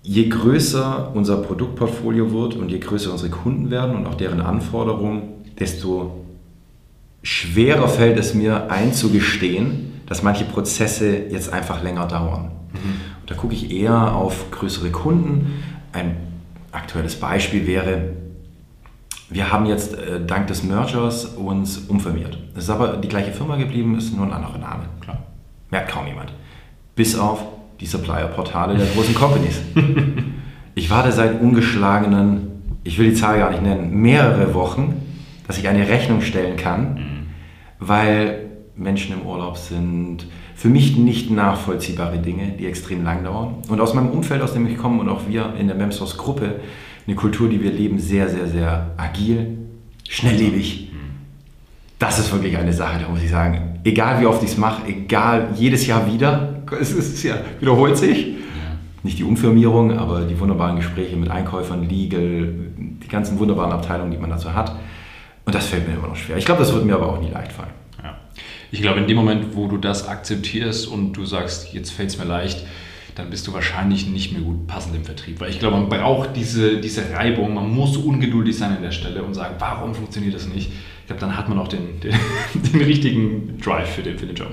Je 0.03 0.29
größer 0.29 1.11
unser 1.13 1.39
Produktportfolio 1.39 2.33
wird 2.33 2.55
und 2.55 2.71
je 2.71 2.79
größer 2.79 3.11
unsere 3.11 3.31
Kunden 3.31 3.71
werden 3.71 3.97
und 3.97 4.07
auch 4.07 4.15
deren 4.15 4.41
Anforderungen, 4.41 5.23
desto 5.59 6.25
schwerer 7.23 7.89
fällt 7.89 8.19
es 8.19 8.35
mir 8.35 8.71
einzugestehen, 8.71 10.01
dass 10.07 10.23
manche 10.23 10.45
Prozesse 10.45 11.27
jetzt 11.29 11.53
einfach 11.53 11.83
länger 11.83 12.07
dauern. 12.07 12.53
Mhm. 12.73 13.01
da 13.27 13.35
gucke 13.35 13.55
ich 13.55 13.73
eher 13.73 14.15
auf 14.15 14.53
größere 14.53 14.91
Kunden. 14.91 15.65
Ein 15.93 16.30
aktuelles 16.73 17.17
Beispiel 17.17 17.67
wäre, 17.67 18.11
wir 19.29 19.53
haben 19.53 19.67
jetzt 19.67 19.95
äh, 19.95 20.25
dank 20.25 20.49
des 20.49 20.63
Mergers 20.65 21.25
uns 21.25 21.79
umfirmiert. 21.79 22.39
Es 22.55 22.65
ist 22.65 22.71
aber 22.71 22.97
die 22.97 23.09
gleiche 23.09 23.33
Firma 23.33 23.57
geblieben, 23.57 23.97
ist 23.97 24.15
nur 24.15 24.27
ein 24.27 24.33
anderer 24.33 24.59
Name. 24.59 24.85
Klar. 25.01 25.19
Merkt 25.71 25.91
kaum 25.91 26.07
jemand. 26.07 26.33
Bis 26.97 27.17
auf 27.17 27.45
die 27.81 27.87
Supplier-Portale 27.87 28.77
der 28.77 28.87
großen 28.89 29.15
Companies. 29.15 29.61
ich 30.75 30.91
warte 30.91 31.13
seit 31.13 31.41
ungeschlagenen, 31.41 32.49
ich 32.83 32.99
will 32.99 33.11
die 33.11 33.15
Zahl 33.15 33.39
gar 33.39 33.51
nicht 33.51 33.63
nennen, 33.63 33.95
mehrere 34.03 34.53
Wochen, 34.55 35.01
dass 35.47 35.59
ich 35.59 35.69
eine 35.69 35.89
Rechnung 35.89 36.21
stellen 36.23 36.57
kann, 36.57 36.95
mhm. 36.95 37.27
weil 37.79 38.51
Menschen 38.77 39.15
im 39.15 39.27
Urlaub 39.27 39.57
sind. 39.57 40.27
Für 40.61 40.69
mich 40.69 40.95
nicht 40.95 41.31
nachvollziehbare 41.31 42.19
Dinge, 42.19 42.49
die 42.59 42.67
extrem 42.67 43.03
lang 43.03 43.25
dauern. 43.25 43.63
Und 43.71 43.81
aus 43.81 43.95
meinem 43.95 44.11
Umfeld, 44.11 44.43
aus 44.43 44.53
dem 44.53 44.67
ich 44.67 44.77
komme 44.77 45.01
und 45.01 45.09
auch 45.09 45.23
wir 45.27 45.55
in 45.59 45.69
der 45.69 45.75
Memsos-Gruppe, 45.75 46.57
eine 47.07 47.17
Kultur, 47.17 47.49
die 47.49 47.63
wir 47.63 47.73
leben, 47.73 47.99
sehr, 47.99 48.29
sehr, 48.29 48.47
sehr 48.47 48.91
agil, 48.99 49.57
schnelllebig. 50.07 50.91
Das 51.99 52.19
ist 52.19 52.31
wirklich 52.31 52.59
eine 52.59 52.75
Sache, 52.75 53.01
da 53.01 53.09
muss 53.09 53.23
ich 53.23 53.31
sagen. 53.31 53.81
Egal 53.85 54.21
wie 54.21 54.27
oft 54.27 54.43
ich 54.43 54.51
es 54.51 54.59
mache, 54.59 54.87
egal 54.87 55.49
jedes 55.55 55.87
Jahr 55.87 56.07
wieder, 56.13 56.63
es 56.79 56.93
ist 56.93 57.23
ja, 57.23 57.37
wiederholt 57.59 57.97
sich. 57.97 58.27
Ja. 58.27 58.35
Nicht 59.03 59.19
die 59.19 59.25
Umfirmierung, 59.25 59.97
aber 59.97 60.27
die 60.27 60.39
wunderbaren 60.39 60.77
Gespräche 60.77 61.17
mit 61.17 61.31
Einkäufern, 61.31 61.89
Legal, 61.89 62.53
die 63.03 63.09
ganzen 63.09 63.39
wunderbaren 63.39 63.73
Abteilungen, 63.73 64.11
die 64.11 64.19
man 64.19 64.29
dazu 64.29 64.53
hat. 64.53 64.77
Und 65.47 65.55
das 65.55 65.69
fällt 65.69 65.89
mir 65.89 65.95
immer 65.95 66.09
noch 66.09 66.17
schwer. 66.17 66.37
Ich 66.37 66.45
glaube, 66.45 66.61
das 66.61 66.75
wird 66.75 66.85
mir 66.85 66.97
aber 66.97 67.09
auch 67.09 67.19
nie 67.19 67.31
leicht 67.31 67.51
fallen. 67.51 67.80
Ich 68.71 68.83
glaube, 68.83 69.01
in 69.01 69.07
dem 69.07 69.17
Moment, 69.17 69.57
wo 69.57 69.67
du 69.67 69.79
das 69.79 70.07
akzeptierst 70.07 70.87
und 70.87 71.13
du 71.13 71.25
sagst, 71.25 71.73
jetzt 71.73 71.91
fällt 71.91 72.11
es 72.11 72.19
mir 72.19 72.25
leicht, 72.25 72.65
dann 73.17 73.31
bist 73.31 73.47
du 73.47 73.53
wahrscheinlich 73.53 74.07
nicht 74.09 74.33
mehr 74.33 74.43
gut 74.43 74.67
passend 74.67 74.95
im 74.95 75.05
Vertrieb. 75.05 75.41
Weil 75.41 75.51
ich 75.51 75.59
glaube, 75.59 75.77
man 75.77 75.89
braucht 75.89 76.37
diese, 76.37 76.81
diese 76.81 77.13
Reibung, 77.13 77.55
man 77.55 77.69
muss 77.71 77.97
ungeduldig 77.97 78.57
sein 78.57 78.77
an 78.77 78.83
der 78.83 78.93
Stelle 78.93 79.23
und 79.23 79.35
sagen, 79.35 79.57
warum 79.59 79.95
funktioniert 79.95 80.35
das 80.35 80.47
nicht? 80.47 80.71
Ich 80.71 81.07
glaube, 81.07 81.21
dann 81.21 81.37
hat 81.37 81.49
man 81.49 81.59
auch 81.59 81.69
den, 81.69 82.01
den, 82.01 82.15
den 82.73 82.83
richtigen 82.83 83.59
Drive 83.59 83.91
für 83.91 84.03
den, 84.03 84.19
für 84.19 84.27
den 84.27 84.37
Job. 84.37 84.49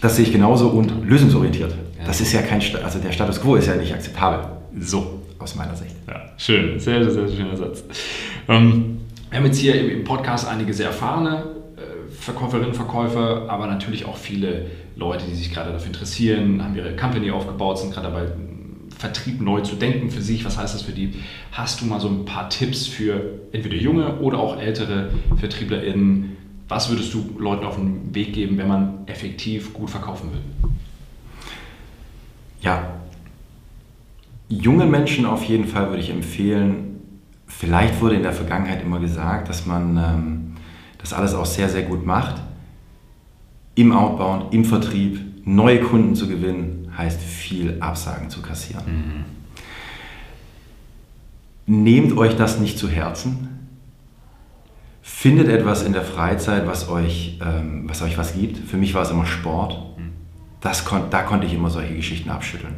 Das 0.00 0.16
sehe 0.16 0.24
ich 0.24 0.32
genauso 0.32 0.68
und 0.68 1.04
lösungsorientiert. 1.04 1.72
Ja. 1.72 2.04
Das 2.06 2.20
ist 2.20 2.32
ja 2.32 2.42
kein, 2.42 2.62
also 2.84 2.98
der 3.00 3.12
Status 3.12 3.40
quo 3.40 3.56
ist 3.56 3.66
ja 3.66 3.74
nicht 3.74 3.92
akzeptabel. 3.92 4.46
So. 4.78 5.14
Aus 5.40 5.54
meiner 5.54 5.76
Sicht. 5.76 5.94
Ja, 6.08 6.32
schön. 6.36 6.80
Sehr, 6.80 7.04
sehr, 7.04 7.28
sehr 7.28 7.36
schöner 7.36 7.56
Satz. 7.56 7.84
Ähm, 8.48 8.98
wir 9.30 9.38
haben 9.38 9.46
jetzt 9.46 9.58
hier 9.58 9.92
im 9.92 10.02
Podcast 10.02 10.48
einige 10.48 10.74
sehr 10.74 10.88
erfahrene 10.88 11.44
Verkäuferinnen, 12.28 12.74
Verkäufer, 12.74 13.48
aber 13.48 13.66
natürlich 13.66 14.04
auch 14.04 14.16
viele 14.16 14.66
Leute, 14.96 15.24
die 15.26 15.34
sich 15.34 15.52
gerade 15.52 15.72
dafür 15.72 15.88
interessieren, 15.88 16.62
haben 16.62 16.76
ihre 16.76 16.94
Company 16.94 17.30
aufgebaut, 17.30 17.78
sind 17.78 17.92
gerade 17.92 18.08
dabei, 18.08 18.26
Vertrieb 18.98 19.40
neu 19.40 19.60
zu 19.60 19.76
denken 19.76 20.10
für 20.10 20.20
sich. 20.20 20.44
Was 20.44 20.58
heißt 20.58 20.74
das 20.74 20.82
für 20.82 20.92
die? 20.92 21.14
Hast 21.52 21.80
du 21.80 21.86
mal 21.86 22.00
so 22.00 22.08
ein 22.08 22.24
paar 22.24 22.50
Tipps 22.50 22.86
für 22.88 23.38
entweder 23.52 23.76
junge 23.76 24.18
oder 24.18 24.38
auch 24.38 24.60
ältere 24.60 25.10
VertrieblerInnen? 25.36 26.36
Was 26.68 26.90
würdest 26.90 27.14
du 27.14 27.36
Leuten 27.38 27.64
auf 27.64 27.76
den 27.76 28.12
Weg 28.12 28.32
geben, 28.32 28.58
wenn 28.58 28.66
man 28.66 29.06
effektiv 29.06 29.72
gut 29.72 29.88
verkaufen 29.88 30.32
will? 30.32 30.70
Ja, 32.60 32.90
jungen 34.48 34.90
Menschen 34.90 35.26
auf 35.26 35.44
jeden 35.44 35.68
Fall 35.68 35.90
würde 35.90 36.02
ich 36.02 36.10
empfehlen, 36.10 37.00
vielleicht 37.46 38.00
wurde 38.00 38.16
in 38.16 38.22
der 38.22 38.32
Vergangenheit 38.32 38.82
immer 38.82 38.98
gesagt, 38.98 39.48
dass 39.48 39.64
man 39.64 39.96
ähm, 39.96 40.47
das 40.98 41.12
alles 41.12 41.34
auch 41.34 41.46
sehr, 41.46 41.68
sehr 41.68 41.82
gut 41.82 42.04
macht 42.04 42.36
im 43.78 43.92
Outbound, 43.92 44.52
im 44.52 44.64
Vertrieb 44.64 45.20
neue 45.44 45.80
Kunden 45.80 46.16
zu 46.16 46.26
gewinnen, 46.26 46.92
heißt 46.98 47.20
viel 47.20 47.80
Absagen 47.80 48.28
zu 48.28 48.42
kassieren. 48.42 49.24
Mhm. 51.66 51.84
Nehmt 51.84 52.16
euch 52.16 52.36
das 52.36 52.58
nicht 52.58 52.76
zu 52.76 52.88
Herzen. 52.88 53.48
Findet 55.00 55.48
etwas 55.48 55.84
in 55.84 55.92
der 55.92 56.02
Freizeit, 56.02 56.66
was 56.66 56.88
euch, 56.88 57.38
ähm, 57.40 57.84
was 57.88 58.02
euch 58.02 58.18
was 58.18 58.34
gibt. 58.34 58.58
Für 58.68 58.76
mich 58.76 58.94
war 58.94 59.02
es 59.02 59.10
immer 59.10 59.26
Sport. 59.26 59.96
Mhm. 59.96 60.10
Das 60.60 60.84
kon 60.84 61.02
da 61.10 61.22
konnte 61.22 61.46
ich 61.46 61.54
immer 61.54 61.70
solche 61.70 61.94
Geschichten 61.94 62.30
abschütteln. 62.30 62.74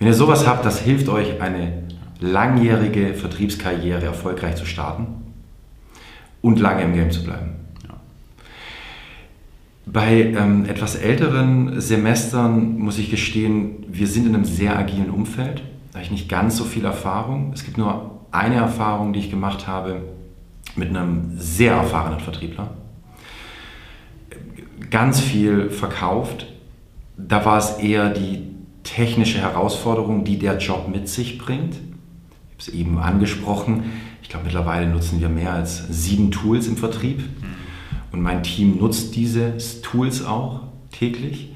Wenn 0.00 0.08
ihr 0.08 0.14
sowas 0.14 0.48
habt, 0.48 0.64
das 0.64 0.80
hilft 0.80 1.08
euch, 1.08 1.40
eine 1.40 1.84
langjährige 2.18 3.14
Vertriebskarriere 3.14 4.04
erfolgreich 4.04 4.56
zu 4.56 4.66
starten 4.66 5.06
und 6.42 6.58
lange 6.58 6.82
im 6.82 6.92
Game 6.92 7.12
zu 7.12 7.22
bleiben. 7.22 7.59
Bei 9.86 10.22
ähm, 10.22 10.66
etwas 10.66 10.94
älteren 10.94 11.80
Semestern 11.80 12.78
muss 12.78 12.98
ich 12.98 13.10
gestehen, 13.10 13.86
wir 13.88 14.06
sind 14.06 14.26
in 14.26 14.34
einem 14.34 14.44
sehr 14.44 14.78
agilen 14.78 15.10
Umfeld. 15.10 15.62
Da 15.90 15.94
habe 15.94 16.04
ich 16.04 16.10
nicht 16.10 16.28
ganz 16.28 16.56
so 16.56 16.64
viel 16.64 16.84
Erfahrung. 16.84 17.52
Es 17.54 17.64
gibt 17.64 17.78
nur 17.78 18.20
eine 18.30 18.56
Erfahrung, 18.56 19.12
die 19.12 19.20
ich 19.20 19.30
gemacht 19.30 19.66
habe 19.66 20.02
mit 20.76 20.90
einem 20.90 21.32
sehr 21.36 21.72
erfahrenen 21.72 22.20
Vertriebler. 22.20 22.70
Ganz 24.90 25.18
viel 25.18 25.70
verkauft. 25.70 26.46
Da 27.16 27.44
war 27.44 27.58
es 27.58 27.78
eher 27.78 28.10
die 28.10 28.44
technische 28.84 29.38
Herausforderung, 29.38 30.24
die 30.24 30.38
der 30.38 30.58
Job 30.58 30.88
mit 30.88 31.08
sich 31.08 31.38
bringt. 31.38 31.74
Ich 31.74 31.80
habe 31.80 32.58
es 32.58 32.68
eben 32.68 32.98
angesprochen. 32.98 33.84
Ich 34.22 34.28
glaube, 34.28 34.44
mittlerweile 34.44 34.86
nutzen 34.86 35.20
wir 35.20 35.28
mehr 35.28 35.52
als 35.52 35.84
sieben 35.88 36.30
Tools 36.30 36.68
im 36.68 36.76
Vertrieb. 36.76 37.18
Mhm 37.18 37.59
und 38.12 38.20
mein 38.20 38.42
Team 38.42 38.78
nutzt 38.78 39.16
diese 39.16 39.54
Tools 39.82 40.24
auch 40.24 40.62
täglich. 40.92 41.50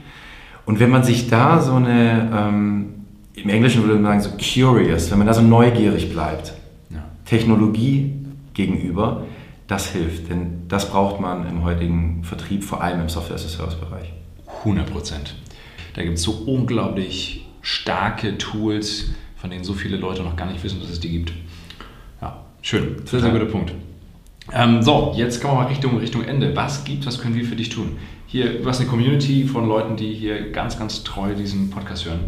Und 0.66 0.80
wenn 0.80 0.90
man 0.90 1.04
sich 1.04 1.28
da 1.28 1.60
so 1.60 1.74
eine, 1.74 2.30
ähm, 2.34 2.94
im 3.34 3.48
Englischen 3.48 3.82
würde 3.82 3.98
man 3.98 4.20
sagen, 4.20 4.36
so 4.36 4.60
curious, 4.62 5.10
wenn 5.10 5.18
man 5.18 5.26
da 5.26 5.34
so 5.34 5.42
neugierig 5.42 6.10
bleibt, 6.10 6.54
ja. 6.90 7.04
Technologie 7.24 8.14
gegenüber, 8.54 9.24
das 9.66 9.90
hilft. 9.90 10.30
Denn 10.30 10.62
das 10.68 10.90
braucht 10.90 11.20
man 11.20 11.46
im 11.48 11.64
heutigen 11.64 12.22
Vertrieb, 12.24 12.64
vor 12.64 12.82
allem 12.82 13.00
im 13.00 13.08
Software-as-a-Service-Bereich. 13.08 14.12
100 14.60 14.90
Prozent. 14.90 15.34
Da 15.94 16.02
gibt 16.02 16.16
es 16.16 16.22
so 16.22 16.32
unglaublich 16.46 17.46
starke 17.60 18.38
Tools, 18.38 19.10
von 19.36 19.50
denen 19.50 19.64
so 19.64 19.74
viele 19.74 19.96
Leute 19.96 20.22
noch 20.22 20.36
gar 20.36 20.50
nicht 20.50 20.62
wissen, 20.64 20.80
dass 20.80 20.90
es 20.90 21.00
die 21.00 21.10
gibt. 21.10 21.32
Ja, 22.20 22.44
schön. 22.62 23.02
Sehr, 23.04 23.20
sehr 23.20 23.30
guter 23.30 23.46
Punkt. 23.46 23.74
Ähm, 24.52 24.82
so, 24.82 25.14
jetzt 25.16 25.40
kommen 25.40 25.54
wir 25.54 25.62
mal 25.62 25.68
Richtung, 25.68 25.98
Richtung 25.98 26.22
Ende. 26.24 26.54
Was 26.54 26.84
gibt, 26.84 27.06
was 27.06 27.20
können 27.20 27.34
wir 27.34 27.44
für 27.44 27.56
dich 27.56 27.70
tun? 27.70 27.96
Hier, 28.26 28.60
du 28.60 28.68
hast 28.68 28.80
eine 28.80 28.88
Community 28.88 29.44
von 29.44 29.68
Leuten, 29.68 29.96
die 29.96 30.12
hier 30.12 30.50
ganz, 30.50 30.78
ganz 30.78 31.04
treu 31.04 31.34
diesen 31.34 31.70
Podcast 31.70 32.04
hören. 32.04 32.20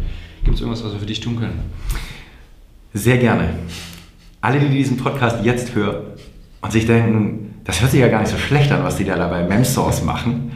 Gibt 0.43 0.55
es 0.55 0.61
irgendwas, 0.61 0.83
was 0.83 0.93
wir 0.93 0.99
für 0.99 1.05
dich 1.05 1.19
tun 1.19 1.37
können? 1.37 1.59
Sehr 2.93 3.17
gerne. 3.17 3.49
Alle, 4.41 4.59
die 4.59 4.69
diesen 4.69 4.97
Podcast 4.97 5.43
jetzt 5.43 5.75
hören 5.75 5.97
und 6.61 6.71
sich 6.71 6.85
denken, 6.85 7.55
das 7.63 7.81
hört 7.81 7.91
sich 7.91 7.99
ja 7.99 8.07
gar 8.07 8.21
nicht 8.21 8.31
so 8.31 8.37
schlecht 8.37 8.71
an, 8.71 8.83
was 8.83 8.95
die 8.95 9.03
da 9.03 9.27
bei 9.27 9.43
MemSource 9.43 10.03
machen, 10.03 10.53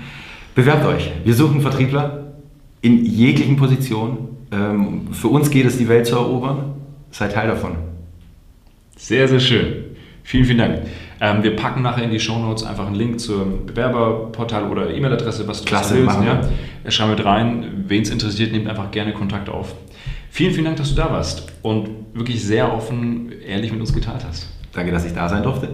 bewerbt 0.56 0.86
euch. 0.86 1.12
Wir 1.26 1.34
suchen 1.34 1.62
Vertriebler 1.62 2.34
in 2.82 3.06
jeglichen 3.06 3.58
Positionen. 3.58 4.30
Ähm, 4.52 5.10
für 5.12 5.28
uns 5.28 5.50
geht 5.50 5.66
es, 5.66 5.78
die 5.78 5.88
Welt 5.88 6.08
zu 6.08 6.16
erobern. 6.16 6.76
Seid 7.12 7.34
Teil 7.34 7.50
davon. 7.50 7.76
Sehr, 8.96 9.28
sehr 9.28 9.40
schön. 9.40 9.84
Vielen, 10.24 10.46
vielen 10.46 10.58
Dank. 10.58 10.82
Ähm, 11.24 11.44
wir 11.44 11.56
packen 11.56 11.84
nachher 11.84 12.04
in 12.04 12.10
die 12.10 12.20
Show 12.20 12.40
Notes 12.40 12.64
einfach 12.64 12.88
einen 12.88 12.96
Link 12.96 13.20
zum 13.20 13.68
Bewerberportal 13.68 14.68
oder 14.70 14.90
E-Mail-Adresse, 14.90 15.48
was 15.48 15.62
du 15.62 15.68
Klasse, 15.68 15.96
willst. 15.96 16.18
Ja. 16.24 16.42
Schau 16.90 17.08
mit 17.08 17.24
rein. 17.24 17.86
Wen 17.88 18.02
es 18.02 18.10
interessiert, 18.10 18.52
nehmt 18.52 18.68
einfach 18.68 18.90
gerne 18.90 19.14
Kontakt 19.14 19.48
auf. 19.48 19.76
Vielen, 20.32 20.52
vielen 20.54 20.66
Dank, 20.66 20.78
dass 20.78 20.90
du 20.90 20.96
da 20.96 21.12
warst 21.12 21.46
und 21.62 21.90
wirklich 22.14 22.44
sehr 22.44 22.74
offen, 22.74 23.32
ehrlich 23.48 23.72
mit 23.72 23.80
uns 23.80 23.94
geteilt 23.94 24.26
hast. 24.28 24.50
Danke, 24.74 24.92
dass 24.92 25.06
ich 25.06 25.14
da 25.14 25.30
sein 25.30 25.44
durfte. 25.44 25.70